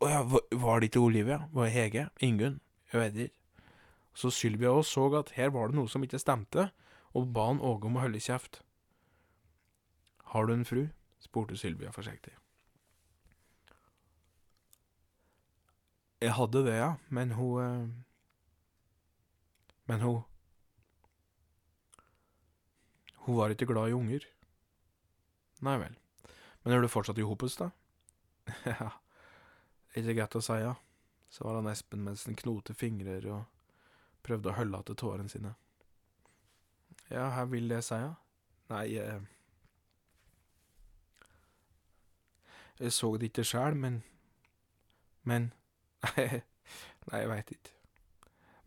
Å 0.00 0.08
ja, 0.08 0.22
var 0.24 0.80
det 0.80 0.88
ikke 0.88 1.04
Olivia? 1.04 1.42
Var 1.52 1.68
det 1.68 1.74
Hege? 1.74 2.06
Ingunn? 2.24 2.60
Jeg 2.92 3.00
vet 3.02 3.20
ikke. 3.26 3.36
Så 4.16 4.32
Sylvia 4.34 4.72
òg 4.74 4.86
så 4.88 5.04
at 5.18 5.34
her 5.36 5.52
var 5.54 5.70
det 5.70 5.78
noe 5.78 5.90
som 5.90 6.02
ikke 6.02 6.18
stemte, 6.18 6.70
og 7.14 7.28
ba 7.34 7.50
han 7.50 7.60
Åge 7.62 7.86
om 7.86 7.98
å 8.00 8.06
holde 8.06 8.22
kjeft. 8.22 8.62
Har 10.32 10.46
du 10.46 10.54
en 10.54 10.66
fru? 10.66 10.88
spurte 11.20 11.58
Sylvia 11.60 11.92
forsiktig. 11.92 12.32
Jeg 16.20 16.36
hadde 16.36 16.64
det, 16.66 16.76
ja, 16.76 16.94
men 17.08 17.32
hun 17.32 17.60
uh, 17.60 17.88
Men 19.88 20.00
hun 20.00 20.22
Hun 23.24 23.36
var 23.36 23.52
ikke 23.52 23.66
glad 23.68 23.90
i 23.90 23.92
unger. 23.94 24.24
Nei 25.60 25.76
vel. 25.78 25.96
Men 26.62 26.72
er 26.72 26.80
du 26.80 26.88
fortsatt 26.88 27.18
i 27.20 27.24
hopus, 27.24 27.56
da? 27.60 27.68
ja, 28.64 28.88
ikke 29.94 30.14
greit 30.16 30.36
å 30.36 30.42
si, 30.42 30.56
ja, 30.62 30.74
Så 31.28 31.44
var 31.44 31.58
han 31.60 31.68
Espen 31.70 32.04
mens 32.04 32.24
han 32.26 32.38
knoter 32.40 32.74
fingrer 32.74 33.26
og 33.30 33.44
prøvde 34.24 34.50
å 34.50 34.56
holde 34.56 34.80
til 34.88 34.98
tårene 35.04 35.32
sine. 35.32 35.52
Ja, 37.10 37.28
her 37.36 37.46
vil 37.52 37.68
det 37.68 37.82
si, 37.84 38.00
ja? 38.00 38.14
Nei, 38.72 38.86
jeg 38.94 39.20
Jeg 42.80 42.92
så 42.96 43.16
det 43.20 43.28
ikke 43.28 43.44
sjæl, 43.44 43.76
men 43.76 44.02
Men 45.22 45.52
Nei, 47.10 47.20
jeg 47.20 47.30
veit 47.30 47.52
ikke. 47.56 47.76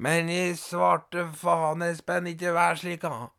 Men 0.04 0.30
i 0.32 0.42
svarte 0.60 1.28
faen, 1.38 1.86
Espen, 1.86 2.28
ikke 2.34 2.54
vær 2.56 2.80
slik, 2.80 3.06
da. 3.06 3.30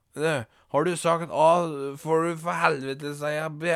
Har 0.75 0.87
du 0.87 0.95
sagt 0.97 1.33
A, 1.35 1.51
får 1.99 2.29
du 2.29 2.39
for 2.39 2.61
helvete 2.63 3.15
si 3.19 3.35
B. 3.59 3.75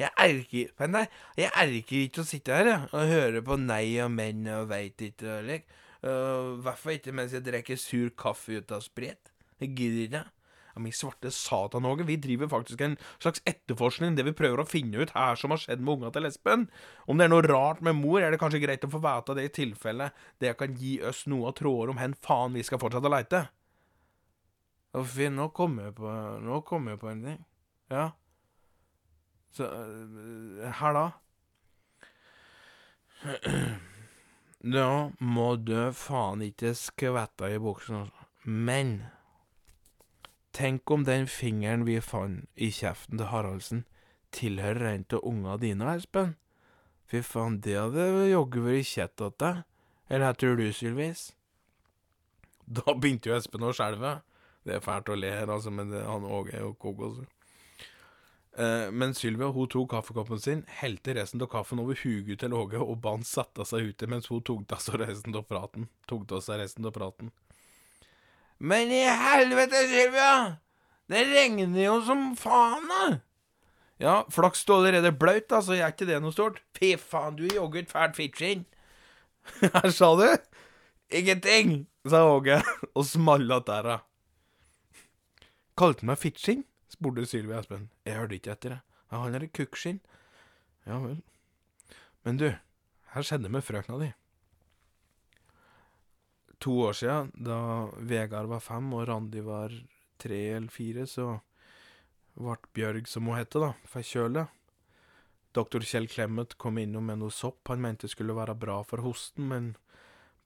Jeg 0.00 0.10
erker 0.16 0.70
Men 0.80 0.94
nei, 0.94 1.04
jeg 1.36 1.50
erker 1.50 2.04
ikke 2.06 2.22
å 2.22 2.28
sitte 2.28 2.56
her 2.56 2.70
jeg, 2.70 2.88
og 2.96 3.10
høre 3.10 3.42
på 3.44 3.58
nei 3.60 3.98
og 4.00 4.12
men 4.14 4.46
og 4.48 4.70
veit 4.70 5.02
ikke 5.04 5.34
og 5.34 5.48
lik. 5.50 5.66
Uh, 6.00 6.56
Hvorfor 6.64 6.94
ikke 6.94 7.12
mens 7.12 7.34
jeg 7.36 7.44
drikker 7.44 7.76
sur 7.76 8.08
kaffe 8.16 8.62
ut 8.62 8.72
av 8.72 8.80
sprit? 8.84 9.32
Jeg 9.60 9.74
gidder 9.76 10.06
ikke. 10.06 10.22
Min 10.80 10.94
svarte 10.96 11.30
satan, 11.34 11.86
Åge, 11.86 12.06
vi 12.08 12.18
driver 12.20 12.50
faktisk 12.50 12.80
en 12.84 12.96
slags 13.20 13.42
etterforskning, 13.48 14.16
det 14.16 14.26
vi 14.26 14.36
prøver 14.36 14.62
å 14.62 14.68
finne 14.68 15.02
ut 15.02 15.14
her 15.14 15.38
som 15.38 15.54
har 15.54 15.60
skjedd 15.62 15.84
med 15.84 15.98
unga 15.98 16.12
til 16.14 16.28
Espen. 16.28 16.66
Om 17.06 17.20
det 17.20 17.28
er 17.28 17.32
noe 17.34 17.46
rart 17.46 17.84
med 17.84 17.98
mor, 18.00 18.20
er 18.22 18.32
det 18.32 18.40
kanskje 18.42 18.62
greit 18.64 18.86
å 18.86 18.92
få 18.92 19.02
vite 19.04 19.36
det 19.36 19.46
i 19.46 19.54
tilfelle 19.60 20.10
det 20.40 20.56
kan 20.58 20.74
gi 20.76 20.96
oss 21.06 21.26
noe 21.30 21.50
av 21.50 21.56
tråder 21.58 21.92
om 21.92 22.00
hen 22.00 22.16
faen 22.24 22.56
vi 22.56 22.64
skal 22.66 22.80
fortsette 22.82 23.08
å 23.08 23.14
leite. 23.14 23.44
Fy, 24.90 25.28
nå 25.30 25.50
kommer 25.54 25.86
jeg 25.86 25.94
på 26.00 26.12
Nå 26.42 26.56
kommer 26.66 26.96
jeg 26.96 27.00
på 27.02 27.10
en 27.12 27.20
ting. 27.22 27.38
Ja. 27.92 28.08
Så 29.54 29.68
uh, 29.70 30.66
Her, 30.80 30.98
da? 30.98 31.06
Da 34.60 35.10
må 35.24 35.54
du 35.56 35.88
faen 35.96 36.42
ikke 36.44 36.74
skvette 36.76 37.48
i 37.48 37.60
buksen, 37.62 38.02
altså. 38.02 38.26
Men 38.44 39.06
tenk 40.56 40.90
om 40.90 41.04
den 41.06 41.26
fingeren 41.30 41.86
vi 41.86 41.98
fant 42.04 42.46
i 42.54 42.70
kjeften 42.74 43.20
til 43.20 43.30
Haraldsen, 43.30 43.84
tilhører 44.34 44.92
en 44.92 45.06
av 45.16 45.26
unga 45.26 45.56
dine, 45.62 45.90
Espen? 45.96 46.36
Fy 47.10 47.22
faen, 47.26 47.58
det 47.64 47.76
hadde 47.78 48.30
jaggu 48.30 48.62
vært 48.62 48.86
kjett 48.86 49.24
åt 49.26 49.38
deg. 49.42 49.62
Eller 50.10 50.28
hva 50.28 50.36
tror 50.38 50.58
du, 50.58 50.68
Sylvis? 50.74 51.30
Da 52.66 52.94
begynte 52.94 53.30
jo 53.30 53.36
Espen 53.38 53.66
å 53.66 53.74
skjelve. 53.74 54.20
Det 54.66 54.76
er 54.76 54.84
fælt 54.84 55.10
å 55.10 55.16
le 55.18 55.32
her, 55.32 55.50
altså, 55.50 55.72
men 55.74 55.90
det, 55.90 56.04
han 56.06 56.26
Åge 56.26 56.54
er 56.54 56.66
jo 56.66 56.74
kokos. 56.78 57.22
Eh, 58.58 58.90
men 58.92 59.14
Sylvia 59.14 59.48
hun 59.54 59.68
tok 59.70 59.92
kaffekoppen 59.94 60.40
sin, 60.42 60.64
helte 60.80 61.14
resten 61.16 61.42
av 61.42 61.48
kaffen 61.52 61.80
over 61.82 61.98
huget 62.02 62.42
til 62.42 62.54
Åge 62.54 62.80
og 62.82 62.98
ba 63.02 63.14
han 63.14 63.26
sette 63.26 63.64
seg 63.66 63.92
ute 63.92 64.08
mens 64.10 64.28
hun 64.30 64.42
tok 64.44 64.66
av 64.74 64.82
seg 64.84 65.00
resten 65.04 65.36
av 65.38 65.46
praten. 65.48 65.88
Tok 66.10 66.26
av 66.36 66.44
seg 66.44 66.60
resten 66.60 66.86
av 66.86 66.94
praten. 66.96 67.30
Men 68.60 68.92
i 68.92 69.02
helvete, 69.08 69.86
Sylvia! 69.88 70.32
Det 71.10 71.24
regner 71.26 71.80
jo 71.80 71.96
som 72.06 72.30
faen, 72.38 72.84
da! 72.90 73.04
Ja, 74.00 74.14
flaks 74.32 74.62
du 74.64 74.74
allerede 74.76 75.10
er 75.10 75.16
blaut, 75.16 75.48
da, 75.50 75.60
så 75.64 75.74
er 75.76 75.90
ikke 75.92 76.06
det 76.08 76.20
noe 76.22 76.32
stort. 76.32 76.60
Fy 76.76 76.94
faen, 77.00 77.36
du 77.36 77.46
er 77.48 77.56
jaggu 77.56 77.82
fælt 77.88 78.20
fittskinn. 78.20 78.66
Her 79.60 79.90
sa 79.96 80.12
du? 80.20 80.28
Ingenting, 81.10 81.88
sa 82.08 82.22
Åge 82.28 82.60
og 82.96 83.04
smalla 83.08 83.58
da. 83.66 83.98
Kalte 85.80 86.04
han 86.04 86.12
meg 86.12 86.20
fittskinn? 86.20 86.62
spurte 86.90 87.24
Sylvia 87.28 87.60
Espen. 87.62 87.88
Jeg 88.04 88.18
hørte 88.18 88.36
ikke 88.36 88.54
etter, 88.54 88.76
jeg. 88.76 88.84
Ja, 89.10 89.24
han 89.24 89.34
er 89.34 89.48
kukkskinn. 89.56 90.00
Ja 90.86 91.00
vel. 91.02 91.20
Men 92.24 92.40
du, 92.40 92.50
her 93.14 93.26
skjedde 93.26 93.48
det 93.48 93.54
med 93.56 93.64
frøkna 93.64 93.98
di. 94.00 94.10
To 96.60 96.74
år 96.84 96.96
siden, 96.98 97.30
da 97.34 97.88
Vegard 98.04 98.50
var 98.50 98.60
fem 98.60 98.90
og 98.92 99.06
Randi 99.08 99.40
var 99.40 99.72
tre 100.20 100.40
eller 100.58 100.72
fire, 100.72 101.06
så 101.08 101.38
ble 102.36 102.56
Bjørg, 102.76 103.06
som 103.08 103.28
hun 103.28 103.38
heter, 103.38 103.64
da, 103.64 103.70
forkjøla. 103.88 104.46
Doktor 105.56 105.82
Kjell 105.82 106.06
Clemet 106.08 106.54
kom 106.60 106.78
innom 106.78 107.08
med 107.08 107.18
noe 107.22 107.34
sopp 107.34 107.72
han 107.72 107.80
mente 107.82 108.08
skulle 108.08 108.36
være 108.36 108.54
bra 108.60 108.82
for 108.86 109.02
hosten, 109.02 109.48
men 109.50 109.72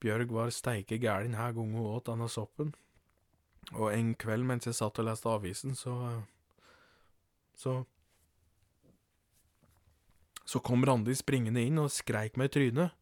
Bjørg 0.00 0.32
var 0.32 0.54
steike 0.54 1.00
gæren 1.02 1.34
denne 1.34 1.50
gangen 1.56 1.76
hun 1.76 1.90
åt 1.90 2.08
denne 2.08 2.28
soppen. 2.30 2.72
Og 3.72 3.90
en 3.92 4.14
kveld 4.20 4.46
mens 4.46 4.68
jeg 4.68 4.76
satt 4.76 5.00
og 5.00 5.08
leste 5.08 5.28
avisen, 5.30 5.74
så 5.74 6.22
Så 7.56 7.84
Så 10.44 10.60
kom 10.60 10.84
Randi 10.84 11.14
springende 11.14 11.62
inn 11.62 11.78
og 11.78 11.90
skreik 11.90 12.36
meg 12.36 12.50
i 12.50 12.52
trynet. 12.52 12.92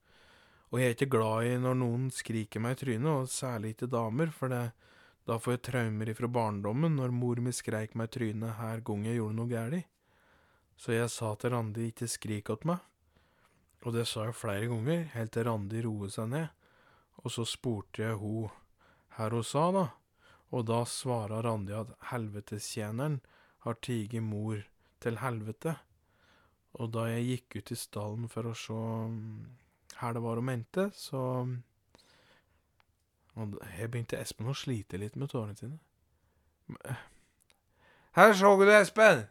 Og 0.73 0.81
jeg 0.81 0.89
er 0.89 0.95
ikke 0.97 1.13
glad 1.13 1.47
i 1.51 1.57
når 1.61 1.77
noen 1.77 2.07
skriker 2.09 2.63
meg 2.65 2.79
i 2.79 2.81
trynet, 2.81 3.11
og 3.13 3.29
særlig 3.29 3.75
ikke 3.75 3.93
damer, 3.93 4.33
for 4.33 4.53
det, 4.53 4.73
Da 5.23 5.37
får 5.39 5.53
jeg 5.53 5.63
traumer 5.69 6.09
ifra 6.11 6.27
barndommen 6.27 6.97
når 6.99 7.13
mor 7.15 7.39
mi 7.39 7.53
skreik 7.55 7.93
meg 7.95 8.09
i 8.09 8.13
trynet 8.17 8.57
hver 8.59 8.81
gang 8.83 9.05
jeg 9.07 9.21
gjorde 9.21 9.37
noe 9.39 9.47
galt. 9.47 9.85
Så 10.75 10.97
jeg 10.97 11.13
sa 11.15 11.29
til 11.39 11.53
Randi 11.55 11.85
ikke 11.93 12.09
skrik 12.11 12.51
åt 12.51 12.65
meg, 12.67 12.81
og 13.87 13.95
det 13.95 14.09
sa 14.11 14.25
jeg 14.27 14.35
flere 14.35 14.67
ganger, 14.67 15.05
helt 15.15 15.33
til 15.37 15.47
Randi 15.47 15.85
roet 15.87 16.17
seg 16.17 16.27
ned. 16.33 16.49
Og 17.23 17.31
så 17.31 17.47
spurte 17.47 18.03
jeg 18.03 18.19
ho 18.19 18.51
her 19.15 19.31
hun 19.31 19.47
sa, 19.47 19.71
da, 19.71 19.87
og 20.51 20.67
da 20.67 20.83
svara 20.89 21.39
Randi 21.47 21.77
at 21.77 21.95
helvetestjeneren 22.11 23.21
har 23.63 23.79
tiget 23.79 24.27
mor 24.27 24.59
til 24.99 25.23
helvete. 25.23 25.77
Og 26.83 26.91
da 26.97 27.07
jeg 27.13 27.29
gikk 27.29 27.61
ut 27.61 27.75
i 27.77 27.79
stallen 27.79 28.31
for 28.33 28.51
å 28.51 28.59
se 28.59 28.81
her 30.03 30.17
det 30.17 30.23
var 30.23 30.41
hun 30.41 30.45
mente, 30.45 30.91
så 30.95 31.47
Og 33.39 33.55
her 33.77 33.89
begynte 33.89 34.19
Espen 34.21 34.51
å 34.51 34.57
slite 34.57 34.99
litt 35.01 35.15
med 35.17 35.31
tårene 35.33 35.57
sine. 35.57 35.79
Her 38.19 38.35
så 38.37 38.51
du, 38.61 38.67
Espen! 38.75 39.23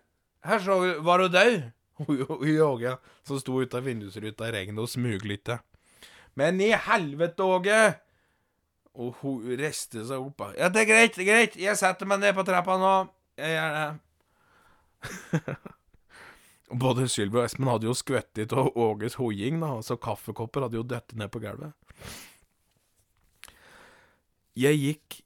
Her 0.45 0.63
så 0.63 0.79
du 0.81 1.01
Var 1.05 1.21
du 1.21 1.27
død? 1.35 1.57
Åge, 2.71 2.95
som 3.27 3.39
sto 3.39 3.59
ute 3.61 3.77
av 3.77 3.85
vindusruta 3.85 4.47
i 4.47 4.55
regnet 4.55 4.81
og 4.81 4.89
smuglytte. 4.89 5.59
Men 6.39 6.61
i 6.63 6.71
helvete, 6.73 7.45
Åge! 7.45 7.81
Og 8.97 9.19
hun 9.21 9.43
reiste 9.59 10.01
seg 10.07 10.23
opp. 10.23 10.41
Ja, 10.57 10.71
det 10.71 10.81
er 10.81 10.89
greit, 10.89 11.13
det 11.15 11.27
er 11.27 11.29
greit. 11.29 11.59
Jeg 11.59 11.77
setter 11.79 12.09
meg 12.09 12.23
ned 12.23 12.33
på 12.35 12.47
trappa 12.47 12.79
nå. 12.81 12.95
Jeg 13.39 13.53
gjør 13.53 13.77
det. 13.77 15.53
Både 16.71 17.07
Sylvi 17.11 17.39
og 17.39 17.45
Espen 17.45 17.67
hadde 17.67 17.89
jo 17.89 17.95
skvettet 17.97 18.53
og 18.55 18.77
Åges 18.79 19.17
hoiing, 19.19 19.59
da, 19.59 19.73
så 19.83 19.97
kaffekopper 19.99 20.65
hadde 20.65 20.79
jo 20.79 20.87
døtt 20.87 21.15
ned 21.19 21.31
på 21.33 21.41
gulvet. 21.43 21.75
Jeg 24.55 24.79
gikk 24.79 25.21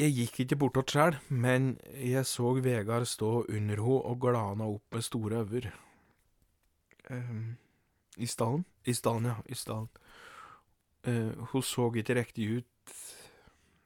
Jeg 0.00 0.14
gikk 0.16 0.38
ikke 0.40 0.56
bortåt 0.56 0.94
sjæl, 0.94 1.18
men 1.28 1.74
jeg 1.92 2.24
så 2.24 2.54
Vegard 2.64 3.04
stå 3.04 3.42
under 3.42 3.76
henne 3.76 3.98
og 4.08 4.20
glana 4.22 4.64
opp 4.64 4.94
med 4.96 5.04
store 5.04 5.42
øyne. 5.44 5.72
Um, 7.10 7.56
I 8.16 8.26
stallen? 8.26 8.64
I 8.86 8.94
stallen, 8.94 9.26
ja. 9.26 9.34
I 9.44 9.54
stallen. 9.54 9.90
Uh, 11.06 11.44
hun 11.52 11.62
så 11.62 11.90
ikke 11.96 12.14
riktig 12.14 12.48
ut 12.58 12.94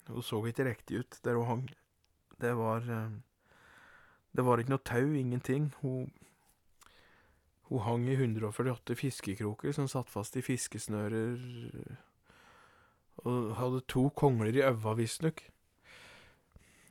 Hun 0.09 0.23
så 0.23 0.41
ikke 0.47 0.65
riktig 0.69 0.99
ut 0.99 1.19
der 1.25 1.35
hun 1.35 1.47
hang. 1.47 1.71
Det 2.41 2.57
var 2.57 2.87
uh, 2.87 3.11
Det 4.37 4.45
var 4.45 4.59
ikke 4.59 4.71
noe 4.71 4.85
tau, 4.85 5.13
ingenting. 5.15 5.73
Hun 5.81 6.13
Hun 7.71 7.81
hang 7.81 8.09
i 8.09 8.17
148 8.19 8.97
fiskekroker 8.99 9.73
som 9.73 9.89
satt 9.89 10.11
fast 10.13 10.37
i 10.37 10.45
fiskesnører, 10.45 11.41
og 13.25 13.55
hadde 13.57 13.85
to 13.89 14.09
kongler 14.17 14.53
i 14.53 14.65
øva, 14.67 14.93
visstnok. 14.99 15.41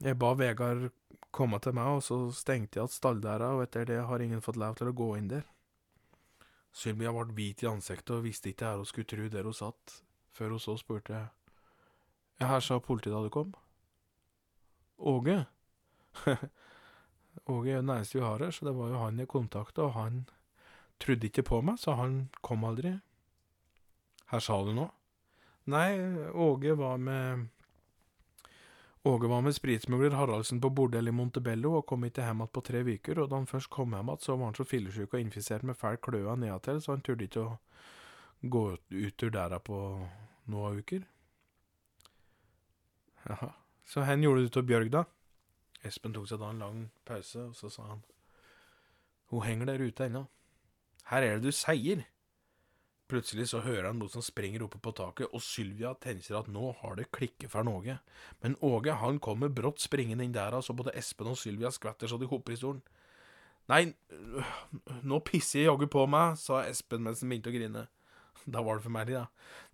Jeg 0.04 0.18
ba 0.20 0.34
Vegard 0.36 0.90
komme 1.34 1.60
til 1.62 1.76
meg, 1.78 1.98
og 1.98 2.04
så 2.06 2.18
stengte 2.36 2.80
jeg 2.80 2.88
igjen 2.88 2.96
stalldæra, 2.96 3.54
og 3.56 3.68
etter 3.68 3.86
det 3.90 4.02
har 4.10 4.22
ingen 4.22 4.42
fått 4.42 4.60
lov 4.62 4.78
til 4.80 4.90
å 4.90 4.98
gå 4.98 5.10
inn 5.20 5.30
der. 5.32 5.46
Sylvia 6.74 7.14
ble 7.14 7.36
hvit 7.38 7.62
i 7.64 7.70
ansiktet 7.70 8.16
og 8.16 8.26
visste 8.26 8.50
ikke 8.50 8.72
her 8.72 8.82
hun 8.82 8.90
skulle 8.90 9.10
tro 9.10 9.30
der 9.30 9.46
hun 9.46 9.58
satt, 9.58 10.00
før 10.34 10.56
hun 10.56 10.64
så 10.64 10.78
spurte 10.82 11.28
Ja, 12.42 12.48
her 12.50 12.64
sa 12.66 12.80
politiet 12.82 13.14
da 13.14 13.22
du 13.22 13.30
kom. 13.30 13.54
Åge? 14.98 15.44
Åge 17.54 17.70
er 17.70 17.84
den 17.84 17.94
eneste 17.94 18.18
vi 18.18 18.26
har 18.26 18.42
her, 18.42 18.52
så 18.52 18.66
det 18.66 18.74
var 18.78 18.90
jo 18.90 19.02
han 19.04 19.22
jeg 19.22 19.30
kontakta, 19.30 19.86
og 19.86 19.94
han 20.00 20.24
trodde 21.04 21.30
ikke 21.30 21.46
på 21.48 21.62
meg, 21.66 21.80
så 21.82 21.98
han 22.00 22.28
kom 22.42 22.63
aldri. 22.68 22.96
Her 24.32 24.44
sa 24.44 24.60
du 24.66 24.72
noe? 24.76 24.92
Nei, 25.72 25.89
Åge 26.34 26.74
var 26.76 26.98
med 27.00 27.50
Åge 29.06 29.28
var 29.28 29.42
med 29.44 29.56
spritsmugler 29.56 30.16
Haraldsen 30.16 30.62
på 30.63 30.70
bordell 30.72 31.08
i 31.08 31.12
Montebello 31.12 31.74
og 31.78 31.86
kom 31.88 32.06
ikke 32.08 32.24
hjem 32.24 32.39
igjen 32.44 32.52
på 32.56 32.62
tre 32.63 32.84
uker, 32.88 33.20
og 33.20 33.30
da 33.32 33.39
han 33.39 33.48
først 33.48 33.70
kom 33.72 33.96
hjem 33.96 34.12
igjen, 34.12 34.22
så 34.24 34.36
var 34.38 34.48
han 34.48 34.56
så 34.56 34.66
fyllesyk 34.68 35.16
og 35.16 35.20
infisert 35.20 35.66
med 35.68 35.76
fæl 35.76 36.00
kløa 36.00 36.36
nedatil, 36.39 36.80
så 36.80 36.96
han 36.96 37.04
turde 37.04 37.28
ikke 37.28 37.44
å 37.44 37.58
gå 38.56 38.63
ut 38.76 39.26
ur 39.28 39.34
dæra 39.36 39.60
på 39.60 39.80
noen 40.52 40.80
uker. 40.80 41.04
Jaha, 43.28 43.52
så 43.88 44.08
hen 44.08 44.24
gjorde 44.24 44.48
du 44.48 44.56
til 44.56 44.68
Bjørg, 44.72 44.92
da? 44.96 45.04
Espen 45.84 46.16
tok 46.16 46.28
seg 46.32 46.39
da 46.39 46.54
en 46.54 46.63
lang 46.63 46.82
pause, 47.08 47.50
og 47.50 47.60
så 47.60 47.72
sa 47.72 47.89
han, 47.89 48.04
hun 49.32 49.44
henger 49.44 49.72
der 49.72 49.84
ute 49.84 50.08
ennå. 50.08 50.24
Her 51.12 51.26
er 51.26 51.38
det 51.38 51.52
du 51.52 51.56
sier. 51.56 52.06
Plutselig 53.12 53.50
så 53.52 53.60
hører 53.62 53.89
han 53.89 54.00
noe 54.00 54.10
som 54.10 54.24
springer 54.24 54.63
oppe 54.66 54.80
på 54.82 54.94
taket, 54.96 55.28
og 55.36 55.44
Sylvia 55.44 55.92
tenker 56.02 56.39
at 56.39 56.48
nå 56.50 56.72
har 56.80 56.96
det 56.98 57.10
klikket 57.13 57.52
for 57.52 57.68
Åge. 57.68 57.98
Men 58.42 58.56
Åge 58.63 58.96
han 59.02 59.20
kommer 59.22 59.52
brått 59.54 59.84
springende 59.84 60.26
inn 60.26 60.36
der, 60.36 60.56
så 60.63 60.74
både 60.74 60.96
Espen 60.98 61.30
og 61.30 61.38
Sylvia 61.38 61.72
skvetter 61.74 62.10
så 62.10 62.18
de 62.18 62.30
hopper 62.32 62.56
i 62.56 62.60
stolen. 62.60 62.82
Nei, 63.72 63.84
nå 65.08 65.20
pisser 65.24 65.62
jeg 65.62 65.70
jaggu 65.70 65.88
på 65.92 66.06
meg, 66.12 66.39
sa 66.39 66.63
Espen 66.68 67.04
mens 67.06 67.22
han 67.24 67.32
begynte 67.32 67.52
å 67.52 67.56
grine. 67.56 67.86
Da 68.44 68.63
var 68.63 68.80
det 68.80 68.88
for 68.88 68.96
meg, 68.96 69.12
da. 69.12 69.28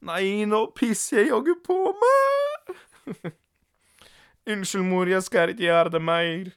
Nei, 0.06 0.46
nå 0.50 0.66
pisser 0.78 1.24
jeg 1.24 1.32
jaggu 1.32 1.56
på 1.66 1.78
meg! 2.02 2.74
Unnskyld, 4.50 4.86
mor, 4.86 5.10
jeg 5.10 5.26
skal 5.26 5.54
ikke 5.54 5.68
gjøre 5.68 5.94
det 5.94 6.02
mer, 6.02 6.52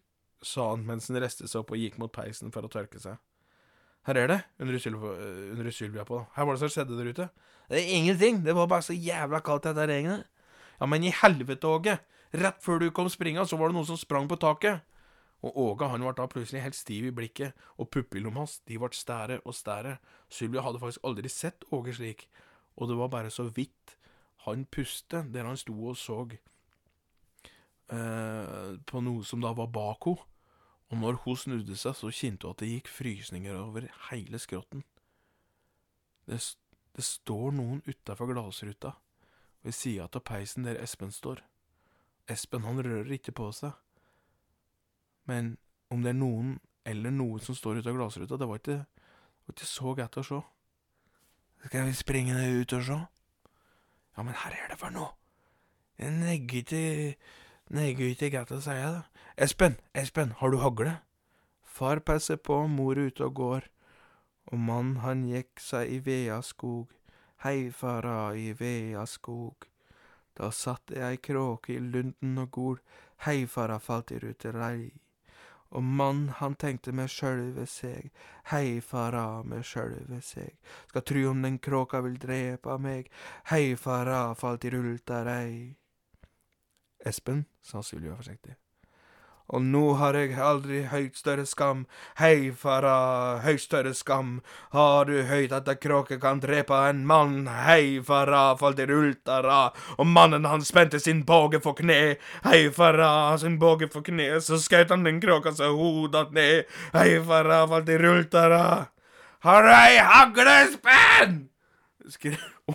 sa 0.44 0.72
han 0.72 0.84
mens 0.88 1.08
han 1.10 1.20
reiste 1.20 1.48
seg 1.48 1.62
opp 1.62 1.72
og 1.74 1.80
gikk 1.80 1.98
mot 2.00 2.12
peisen 2.12 2.52
for 2.52 2.64
å 2.64 2.72
tørke 2.72 3.00
seg. 3.00 3.20
Her 4.06 4.18
er 4.18 4.26
det, 4.26 4.40
Under, 4.58 5.70
Sylvia, 5.70 6.04
på 6.04 6.16
på. 6.18 6.26
Her 6.34 6.44
var 6.44 6.52
det 6.52 6.60
som 6.60 6.68
skjedde 6.68 6.98
der 6.98 7.10
ute. 7.10 7.28
Det 7.68 7.78
er 7.78 7.96
ingenting, 7.96 8.44
det 8.44 8.54
var 8.54 8.66
bare 8.66 8.82
så 8.82 8.92
jævla 8.92 9.38
kaldt 9.40 9.64
dette 9.64 9.86
regnet. 9.86 10.24
Ja, 10.80 10.86
men 10.86 11.04
i 11.04 11.12
helvete, 11.22 11.66
Åge. 11.66 11.98
Rett 12.32 12.62
før 12.64 12.78
du 12.80 12.90
kom 12.90 13.08
springa, 13.08 13.44
så 13.46 13.56
var 13.56 13.68
det 13.68 13.76
noen 13.76 13.86
som 13.86 13.96
sprang 13.96 14.28
på 14.28 14.36
taket. 14.36 14.80
Og 15.42 15.56
Åge 15.58 15.88
han 15.90 16.02
ble 16.02 16.12
da 16.18 16.26
plutselig 16.30 16.62
helt 16.62 16.78
stiv 16.78 17.06
i 17.06 17.14
blikket, 17.14 17.52
og 17.78 17.90
pupillene 17.90 18.34
hans 18.38 18.60
de 18.66 18.78
ble 18.78 18.90
stære 18.94 19.40
og 19.44 19.54
stære. 19.54 19.98
Sylvia 20.30 20.62
hadde 20.62 20.80
faktisk 20.82 21.04
aldri 21.06 21.28
sett 21.30 21.64
Åge 21.70 21.94
slik, 21.94 22.28
og 22.76 22.88
det 22.88 22.98
var 22.98 23.08
bare 23.12 23.30
så 23.30 23.46
vidt 23.50 23.96
han 24.46 24.64
puste 24.66 25.22
der 25.30 25.46
han 25.46 25.56
sto 25.56 25.74
og 25.92 25.96
så 25.98 26.24
eh, 27.92 28.78
på 28.86 29.02
noe 29.04 29.22
som 29.26 29.42
da 29.42 29.52
var 29.54 29.70
bak 29.70 30.06
henne. 30.08 30.31
Og 30.92 30.98
når 31.00 31.22
hun 31.24 31.38
snudde 31.40 31.76
seg, 31.80 31.96
så 31.96 32.10
kjente 32.12 32.46
hun 32.46 32.52
at 32.52 32.60
det 32.60 32.68
gikk 32.68 32.90
frysninger 32.92 33.56
over 33.56 33.86
hele 34.10 34.38
skrotten. 34.38 34.84
Det, 36.28 36.36
det 36.92 37.04
står 37.06 37.54
noen 37.56 37.80
utafor 37.88 38.28
glassruta, 38.28 38.92
ved 39.64 39.72
sida 39.72 40.10
av 40.10 40.24
peisen 40.26 40.66
der 40.68 40.76
Espen 40.82 41.14
står. 41.14 41.40
Espen 42.30 42.66
han 42.66 42.82
rører 42.84 43.14
ikke 43.16 43.32
på 43.32 43.48
seg. 43.56 43.72
Men 45.30 45.56
om 45.88 46.04
det 46.04 46.12
er 46.12 46.18
noen 46.18 46.58
eller 46.84 47.14
noe 47.14 47.40
som 47.40 47.56
står 47.56 47.80
ute 47.80 47.88
av 47.88 47.96
glassruta, 47.96 48.36
det 48.36 48.48
var 48.50 48.60
ikke, 48.60 48.78
var 49.46 49.56
ikke 49.56 49.70
så 49.70 49.94
greit 49.96 50.18
å 50.18 50.26
se. 50.26 50.40
Skal 51.62 51.86
vi 51.88 51.96
springe 51.96 52.36
ned 52.36 52.62
ut 52.62 52.76
og 52.76 52.84
se? 52.84 52.98
Ja, 54.12 54.24
men 54.26 54.36
her 54.36 54.58
er 54.58 54.72
det 54.72 54.80
for 54.80 54.92
noe. 54.92 55.14
Jeg 55.96 56.12
negger 56.18 56.64
ikke 56.64 56.82
Nei, 57.72 57.94
gud, 57.96 58.10
ikke 58.12 58.28
godt 58.34 58.50
å 58.52 58.58
si 58.60 58.72
det. 58.76 59.04
Espen, 59.40 59.78
Espen, 59.96 60.34
har 60.36 60.50
du 60.52 60.58
hagle? 60.60 60.90
Far 61.64 62.02
passer 62.04 62.36
på, 62.36 62.58
mor 62.68 63.00
er 63.00 63.08
ute 63.08 63.24
og 63.24 63.38
går, 63.38 63.68
og 64.52 64.60
mann 64.60 64.90
han 65.00 65.22
gikk 65.24 65.62
seg 65.64 65.88
i 65.88 66.02
vea 66.04 66.42
skog, 66.44 66.92
hei 67.46 67.70
fara 67.72 68.34
i 68.36 68.52
vea 68.60 69.06
skog. 69.08 69.64
Da 70.36 70.52
satt 70.52 70.92
ei 70.92 71.16
kråke 71.16 71.72
i 71.72 71.80
lunden 71.80 72.44
og 72.44 72.52
gol, 72.52 72.78
hei 73.24 73.46
fara 73.48 73.80
falt 73.80 74.12
i 74.12 74.20
ruterei. 74.20 74.92
Og 75.72 75.80
mann 75.82 76.26
han 76.44 76.60
tenkte 76.60 76.92
med 76.92 77.08
sjølve 77.08 77.64
seg, 77.64 78.12
hei 78.52 78.82
fara 78.84 79.40
med 79.48 79.64
sjølve 79.64 80.20
seg, 80.20 80.58
skal 80.92 81.08
tru 81.08 81.24
om 81.32 81.40
den 81.40 81.56
kråka 81.56 82.04
vil 82.04 82.20
drepa 82.20 82.76
meg, 82.76 83.08
hei 83.48 83.78
fara 83.80 84.26
falt 84.36 84.68
i 84.68 84.76
rultarei. 84.76 85.54
Espen, 87.06 87.46
sa 87.62 87.82
Sylvia 87.82 88.16
forsiktig. 88.16 88.56
Og 89.52 89.60
nå 89.60 89.82
har 90.00 90.16
jeg 90.16 90.36
aldri 90.40 90.78
høyt 90.88 91.18
større 91.18 91.44
skam, 91.48 91.82
hei 92.16 92.52
fara, 92.56 93.40
høyt 93.44 93.60
større 93.60 93.92
skam, 93.94 94.38
har 94.72 95.10
du 95.10 95.18
høyt 95.28 95.52
at 95.52 95.68
ei 95.68 95.76
kråke 95.82 96.16
kan 96.22 96.40
drepe 96.40 96.78
en 96.88 97.02
mann, 97.08 97.50
hei 97.66 97.98
fara, 98.06 98.54
falt 98.56 98.80
i 98.80 98.86
rultara, 98.88 99.60
og 99.98 100.08
mannen 100.08 100.48
han 100.48 100.64
spente 100.64 101.02
sin 101.02 101.24
båge 101.28 101.60
for 101.60 101.76
kne, 101.76 102.16
hei 102.46 102.62
fara, 102.72 103.36
sin 103.42 103.58
båge 103.60 103.90
for 103.92 104.06
kne, 104.06 104.30
så 104.40 104.60
skjøt 104.62 104.94
han 104.94 105.04
den 105.04 105.20
kråka 105.20 105.52
så 105.58 105.74
hodet 105.76 106.30
ned, 106.32 106.70
hei 106.96 107.18
fara, 107.26 107.64
falt 107.68 107.92
i 107.92 108.00
rultara. 108.00 108.64
Har 109.42 109.66
ei 109.74 109.98
hagle, 109.98 110.60
Espen? 110.68 111.40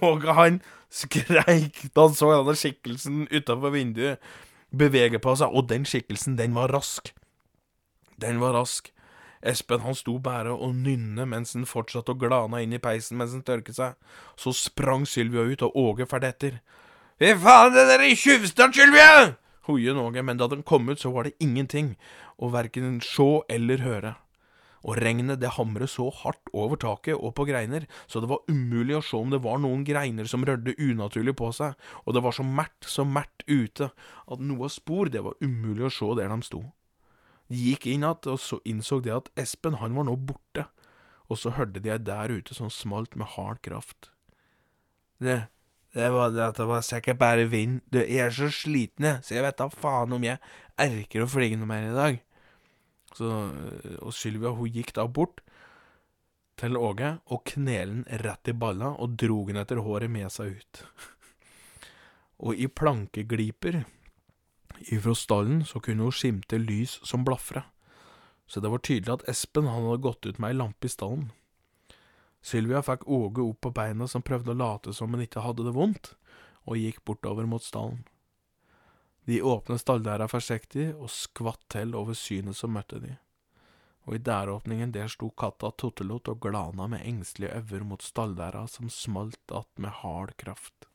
Åge 0.03 0.33
han 0.35 0.61
skreik 0.93 1.81
da 1.93 2.07
han 2.07 2.15
så 2.17 2.31
denne 2.33 2.55
skikkelsen 2.57 3.25
utafor 3.31 3.73
vinduet 3.75 4.23
bevege 4.71 5.19
på 5.23 5.33
seg, 5.39 5.53
og 5.53 5.69
den 5.69 5.87
skikkelsen, 5.87 6.37
den 6.39 6.55
var 6.57 6.71
rask. 6.73 7.13
Den 8.19 8.41
var 8.43 8.55
rask. 8.57 8.91
Espen 9.47 9.83
han 9.85 9.95
sto 9.95 10.17
bare 10.19 10.51
og 10.51 10.73
nynne 10.75 11.27
mens 11.29 11.53
han 11.53 11.67
fortsatte 11.69 12.15
å 12.15 12.19
glana 12.19 12.63
inn 12.63 12.73
i 12.73 12.81
peisen 12.81 13.19
mens 13.19 13.35
han 13.37 13.45
tørket 13.45 13.77
seg. 13.77 13.97
Så 14.35 14.53
sprang 14.57 15.05
Sylvia 15.07 15.45
ut, 15.45 15.63
og 15.63 15.77
Åge 15.77 16.07
fulgte 16.09 16.33
etter. 16.33 16.61
Fy 17.21 17.33
faen, 17.41 17.73
det 17.73 17.87
der 17.89 18.03
er 18.03 18.17
tjuvstart, 18.17 18.75
Sylvia! 18.75 19.35
hoie 19.67 19.93
Åge, 19.93 20.23
men 20.23 20.39
da 20.39 20.47
den 20.47 20.63
kom 20.63 20.89
ut, 20.89 20.99
så 20.99 21.11
var 21.11 21.27
det 21.27 21.37
ingenting 21.43 21.95
å 22.39 22.49
verken 22.53 22.99
se 23.03 23.27
eller 23.51 23.83
høre. 23.83 24.15
Og 24.85 24.99
regnet 25.01 25.41
det 25.41 25.55
hamret 25.55 25.89
så 25.91 26.09
hardt 26.13 26.51
over 26.53 26.79
taket 26.79 27.17
og 27.17 27.33
på 27.37 27.47
greiner, 27.49 27.87
så 28.05 28.21
det 28.21 28.29
var 28.29 28.45
umulig 28.51 28.97
å 28.97 29.03
se 29.05 29.17
om 29.17 29.33
det 29.33 29.41
var 29.43 29.61
noen 29.63 29.83
greiner 29.87 30.29
som 30.29 30.45
rørte 30.45 30.75
unaturlig 30.77 31.35
på 31.39 31.49
seg, 31.55 31.75
og 32.05 32.15
det 32.15 32.23
var 32.25 32.35
så 32.37 32.45
mært, 32.45 32.77
så 32.85 33.05
mært 33.07 33.45
ute, 33.49 33.89
at 34.27 34.43
noe 34.43 34.67
av 34.69 34.73
spor 34.73 35.11
det 35.11 35.23
var 35.25 35.39
umulig 35.41 35.87
å 35.87 35.93
se 35.93 36.11
der 36.19 36.31
de 36.33 36.39
sto. 36.45 36.63
De 37.47 37.59
gikk 37.69 37.87
inn 37.87 38.03
igjen 38.03 38.33
og 38.33 38.41
så 38.43 38.59
innså 38.67 38.99
det 39.03 39.15
at 39.15 39.31
Espen 39.39 39.79
han 39.81 39.95
var 39.95 40.07
nå 40.07 40.17
borte, 40.29 40.67
og 41.27 41.39
så 41.39 41.53
hørte 41.57 41.81
de 41.83 41.91
ei 41.91 41.99
der 41.99 42.31
ute 42.31 42.55
som 42.55 42.71
smalt 42.71 43.15
med 43.19 43.33
hard 43.35 43.59
kraft. 43.65 44.11
Det, 45.23 45.47
det 45.95 46.11
var 46.13 46.31
det 46.35 46.43
at 46.45 46.59
det 46.59 46.67
var 46.69 46.85
sikkert 46.85 47.19
bare 47.19 47.47
vind, 47.51 47.81
du, 47.91 47.99
jeg 48.03 48.27
er 48.27 48.35
så 48.35 48.51
sliten, 48.53 49.07
jeg, 49.07 49.23
så 49.23 49.35
jeg 49.35 49.47
vet 49.47 49.59
da 49.59 49.69
faen 49.73 50.15
om 50.15 50.27
jeg 50.27 50.39
erker 50.77 51.23
å 51.23 51.31
flyge 51.31 51.59
noe 51.59 51.69
mer 51.69 51.89
i 51.89 51.95
dag. 51.95 52.19
Så, 53.15 53.27
og 54.03 54.13
Sylvia 54.13 54.51
hun 54.55 54.71
gikk 54.71 54.93
da 54.97 55.07
bort 55.07 55.39
til 56.57 56.77
Åge 56.77 57.13
og 57.29 57.43
knelen 57.51 58.03
rett 58.23 58.49
i 58.49 58.55
balla 58.57 58.91
og 58.97 59.15
drog 59.21 59.51
han 59.51 59.61
etter 59.61 59.81
håret 59.85 60.11
med 60.11 60.31
seg 60.33 60.57
ut. 60.57 60.81
og 62.45 62.57
i 62.57 62.67
plankegliper 62.67 63.83
ifra 64.93 65.15
stallen 65.17 65.63
så 65.65 65.81
kunne 65.83 66.07
hun 66.07 66.13
skimte 66.13 66.59
lys 66.61 66.97
som 67.05 67.25
blafra, 67.25 67.63
så 68.47 68.61
det 68.61 68.71
var 68.71 68.83
tydelig 68.85 69.13
at 69.17 69.27
Espen 69.29 69.69
han 69.69 69.85
hadde 69.87 70.03
gått 70.05 70.25
ut 70.25 70.39
med 70.39 70.53
ei 70.53 70.57
lampe 70.57 70.89
i 70.89 70.91
stallen. 70.91 71.29
Sylvia 72.45 72.83
fikk 72.85 73.07
Åge 73.11 73.43
opp 73.43 73.61
på 73.65 73.73
beina 73.75 74.07
som 74.07 74.23
prøvde 74.25 74.53
å 74.53 74.57
late 74.57 74.93
som 74.95 75.13
han 75.13 75.23
ikke 75.25 75.43
hadde 75.43 75.65
det 75.67 75.73
vondt, 75.75 76.13
og 76.67 76.79
gikk 76.79 77.01
bortover 77.07 77.47
mot 77.49 77.63
stallen. 77.63 78.05
De 79.27 79.41
åpnet 79.43 79.81
stalldæra 79.81 80.29
forsiktig 80.31 80.85
og 80.95 81.09
skvatt 81.11 81.65
til 81.73 81.91
over 81.99 82.15
synet 82.15 82.55
som 82.55 82.71
møtte 82.71 83.01
de. 83.03 83.17
Og 84.07 84.15
i 84.15 84.21
døråpningen 84.23 84.93
der 84.95 85.11
sto 85.11 85.27
katta 85.35 85.73
Tottelot 85.75 86.31
og 86.31 86.39
glana 86.45 86.87
med 86.87 87.03
engstelige 87.03 87.59
øyne 87.59 87.89
mot 87.89 88.01
stalldæra 88.01 88.67
som 88.71 88.89
smalt 88.89 89.51
att 89.51 89.77
med 89.77 89.91
hard 89.91 90.37
kraft. 90.37 90.87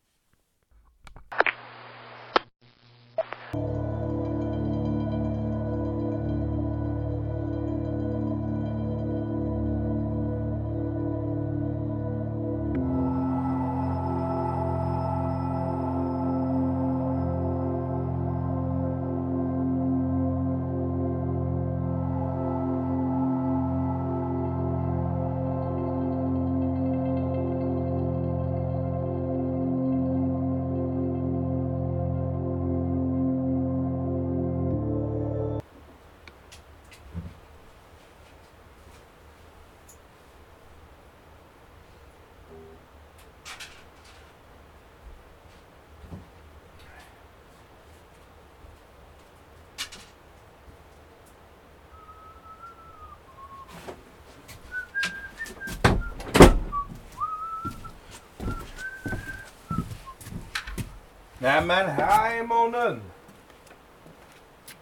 Neimen, 61.43 61.89
hei, 61.89 62.43
Månen. 62.43 63.03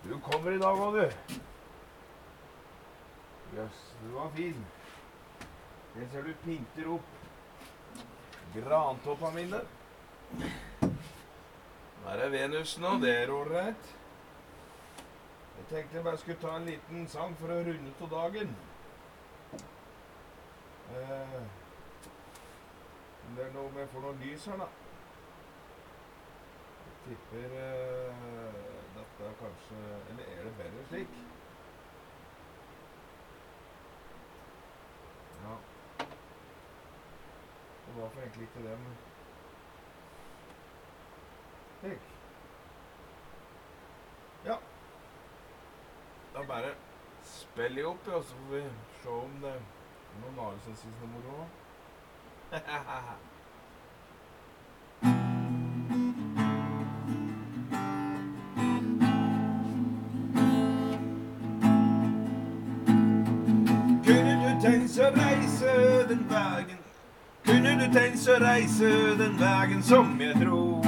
Du 0.02 0.18
kommer 0.20 0.52
i 0.52 0.58
dag 0.60 0.76
òg, 0.76 0.92
du. 0.98 1.36
Jøss, 3.56 3.78
du 4.02 4.10
var 4.12 4.28
fin. 4.34 4.58
Jeg 5.94 6.08
ser 6.12 6.26
du 6.28 6.34
pynter 6.42 6.90
opp 6.92 7.06
grantoppa 8.52 9.30
mine. 9.38 9.62
Der 12.02 12.26
er 12.26 12.28
Venus 12.36 12.76
nå, 12.82 12.92
det 13.06 13.14
er 13.22 13.32
ålreit. 13.32 13.88
Jeg 15.56 15.64
tenkte 15.72 15.96
jeg 15.96 16.04
bare 16.10 16.20
skulle 16.20 16.38
ta 16.44 16.58
en 16.58 16.68
liten 16.68 17.08
sang 17.08 17.32
for 17.40 17.56
å 17.56 17.62
runde 17.70 17.94
av 18.04 18.12
dagen. 18.18 18.52
Eh, 20.92 21.40
det 23.32 23.48
er 23.48 23.52
noe 23.56 23.72
med 23.72 23.86
å 23.86 23.90
få 23.96 24.04
noe 24.04 24.20
lys 24.26 24.44
her, 24.52 24.60
da. 24.60 24.68
Tipper 27.10 27.54
eh, 27.58 28.14
dette 28.94 29.24
er 29.26 29.32
kanskje 29.38 29.76
Eller 30.10 30.24
er 30.24 30.44
det 30.44 30.52
bedre 30.56 30.84
slik? 30.88 31.08
Ja. 35.44 35.54
Det 37.86 38.02
var 38.02 38.08
for 38.08 38.20
egentlig 38.20 38.42
ikke 38.42 38.68
det, 38.68 38.78
men 38.78 38.96
Slik. 41.80 42.00
Ja. 44.44 44.56
Da 46.34 46.46
bare 46.46 46.74
spiller 47.22 47.76
jeg 47.76 47.86
opp, 47.86 48.08
og 48.08 48.24
så 48.24 48.36
får 48.36 48.54
vi 48.54 48.62
se 49.02 49.08
om 49.08 49.34
det 49.42 49.50
er 49.50 49.60
noen 50.20 50.38
andre 50.38 50.60
som 50.60 50.76
syns 50.76 51.02
noe 51.02 51.12
moro 51.16 51.48
du 67.80 67.86
tenkt 67.94 68.26
å 68.28 68.34
reise 68.42 68.88
den 69.16 69.36
veien 69.40 69.80
som 69.84 70.10
jeg 70.20 70.34
dro? 70.36 70.80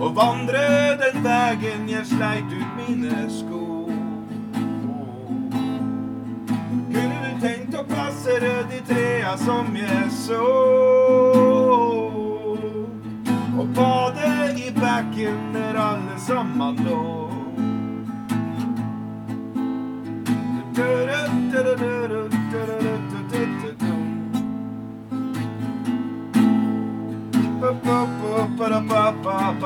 Og 0.00 0.14
vandre 0.16 0.62
den 1.00 1.18
veien 1.24 1.84
jeg 1.90 2.06
sleit 2.08 2.54
ut 2.54 2.70
mine 2.78 3.26
sko? 3.32 3.60
Kunne 6.94 7.18
du 7.26 7.44
tenkt 7.44 7.76
å 7.76 7.84
plassere 7.90 8.54
de 8.72 8.80
trea 8.88 9.36
som 9.44 9.68
jeg 9.76 10.08
så? 10.22 10.40
Og 13.56 13.68
bade 13.76 14.32
i 14.56 14.72
bekken 14.72 15.52
der 15.52 15.76
alle 15.90 16.16
sammen 16.24 16.80
lå? 16.88 17.25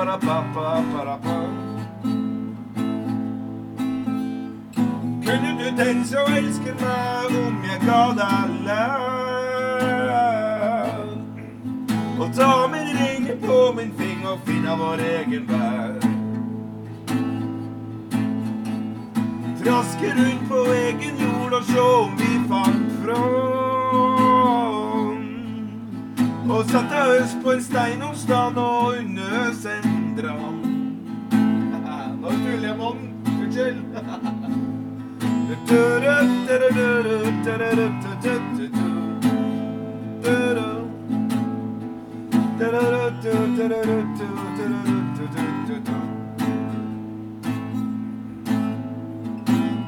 Kunne 0.01 0.17
du 5.59 5.67
tenkt 5.77 6.15
å 6.17 6.23
elske 6.33 6.73
meg 6.81 7.29
om 7.37 7.61
jeg 7.67 7.77
ga 7.85 8.17
deg 8.17 8.65
land? 8.65 11.13
Og 12.17 12.33
ta 12.33 12.65
min 12.73 12.89
ring 12.97 13.29
på 13.45 13.77
min 13.77 13.93
finger 14.01 14.33
og 14.33 14.41
finne 14.49 14.73
vår 14.81 15.05
egen 15.11 15.45
vær? 15.51 15.93
Traske 19.61 20.09
rundt 20.17 20.43
på 20.49 20.59
egen 20.79 21.15
jord 21.27 21.53
og 21.61 21.65
se 21.75 21.85
Og 26.51 26.65
satte 26.65 26.97
øst 27.17 27.37
på 27.45 27.51
en 27.51 27.63
steinomstand 27.63 28.57
og 28.57 28.87
under 28.87 29.29
oss 29.51 29.65
en 29.67 30.19
dram. 30.19 30.59
Nå 32.23 32.29
tuller 32.29 32.69
jeg, 32.69 32.77
mann. 32.79 33.11
Unnskyld. 33.43 33.85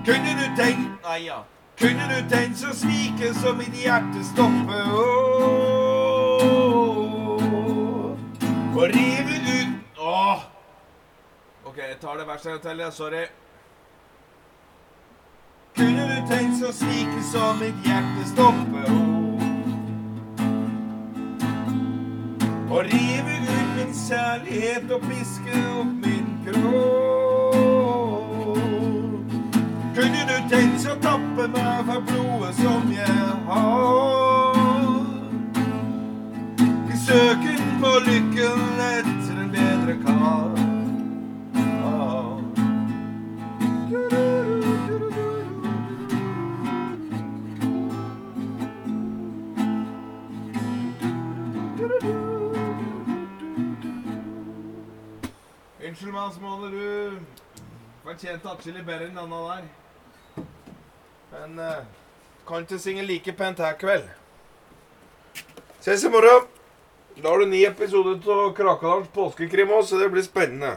Kunne 0.05 0.33
du 0.35 0.57
tenkt 0.57 1.03
Nei, 1.05 1.27
ja. 1.27 1.45
Kunne 1.79 2.03
du 2.09 2.29
tenkt 2.31 2.59
så 2.59 2.75
svike 2.75 3.35
som 3.35 3.57
mitt 3.59 3.75
hjerte 3.75 4.25
stopper 4.25 4.85
Åh, 4.93 5.72
Og 8.77 8.89
rive 8.95 9.35
ut 9.59 9.99
Åh, 9.99 10.39
det 12.19 12.27
verste 12.27 12.51
ja, 12.79 12.91
Sorry. 12.91 13.27
Kunne 15.77 16.03
du 16.03 16.29
tenkt 16.29 16.59
så 16.59 16.73
svike 16.73 17.23
så 17.33 17.55
mitt 17.61 17.75
hjerte 17.85 18.29
stopper 18.33 18.85
opp? 18.93 19.43
Og 22.71 22.85
rive 22.85 23.33
ut 23.43 23.77
min 23.77 23.95
kjærlighet 24.09 24.91
og 24.93 25.01
piske 25.01 25.53
opp 25.81 25.93
min 26.05 26.29
kropp? 26.47 27.53
Kunne 29.97 30.23
du 30.29 30.37
tenkt 30.51 30.81
så 30.81 30.97
tappe 31.03 31.49
meg 31.49 31.85
for 31.87 32.01
blodet 32.11 32.55
som 32.61 32.93
jeg 32.93 33.31
har? 33.49 34.22
Søken 37.07 37.81
på 37.81 37.91
lykken 38.07 38.61
etter 38.79 39.39
en 39.43 39.51
bedre 39.51 39.95
kar. 40.05 40.53
Unnskyld 55.83 56.13
meg, 56.13 56.31
Småle, 56.37 56.71
du 56.71 57.19
fortjente 58.07 58.47
atskillig 58.55 58.87
bedre 58.87 59.11
enn 59.11 59.19
denne 59.19 59.43
der. 59.51 59.69
Men 61.35 61.59
uh, 61.59 61.85
kan 62.47 62.63
ikke 62.63 62.79
synge 62.79 63.11
like 63.11 63.35
pent 63.35 63.59
her 63.59 63.75
kveld. 63.75 64.07
Ses 65.83 66.07
i 66.07 66.15
morgen. 66.15 66.52
Da 67.21 67.29
har 67.29 67.39
du 67.39 67.47
ni 67.47 67.65
episoder 67.65 68.31
av 68.33 68.55
Krakadalens 68.57 69.11
påskekrim 69.13 69.73
òg, 69.77 69.85
så 69.85 70.01
det 70.01 70.09
blir 70.13 70.25
spennende. 70.25 70.77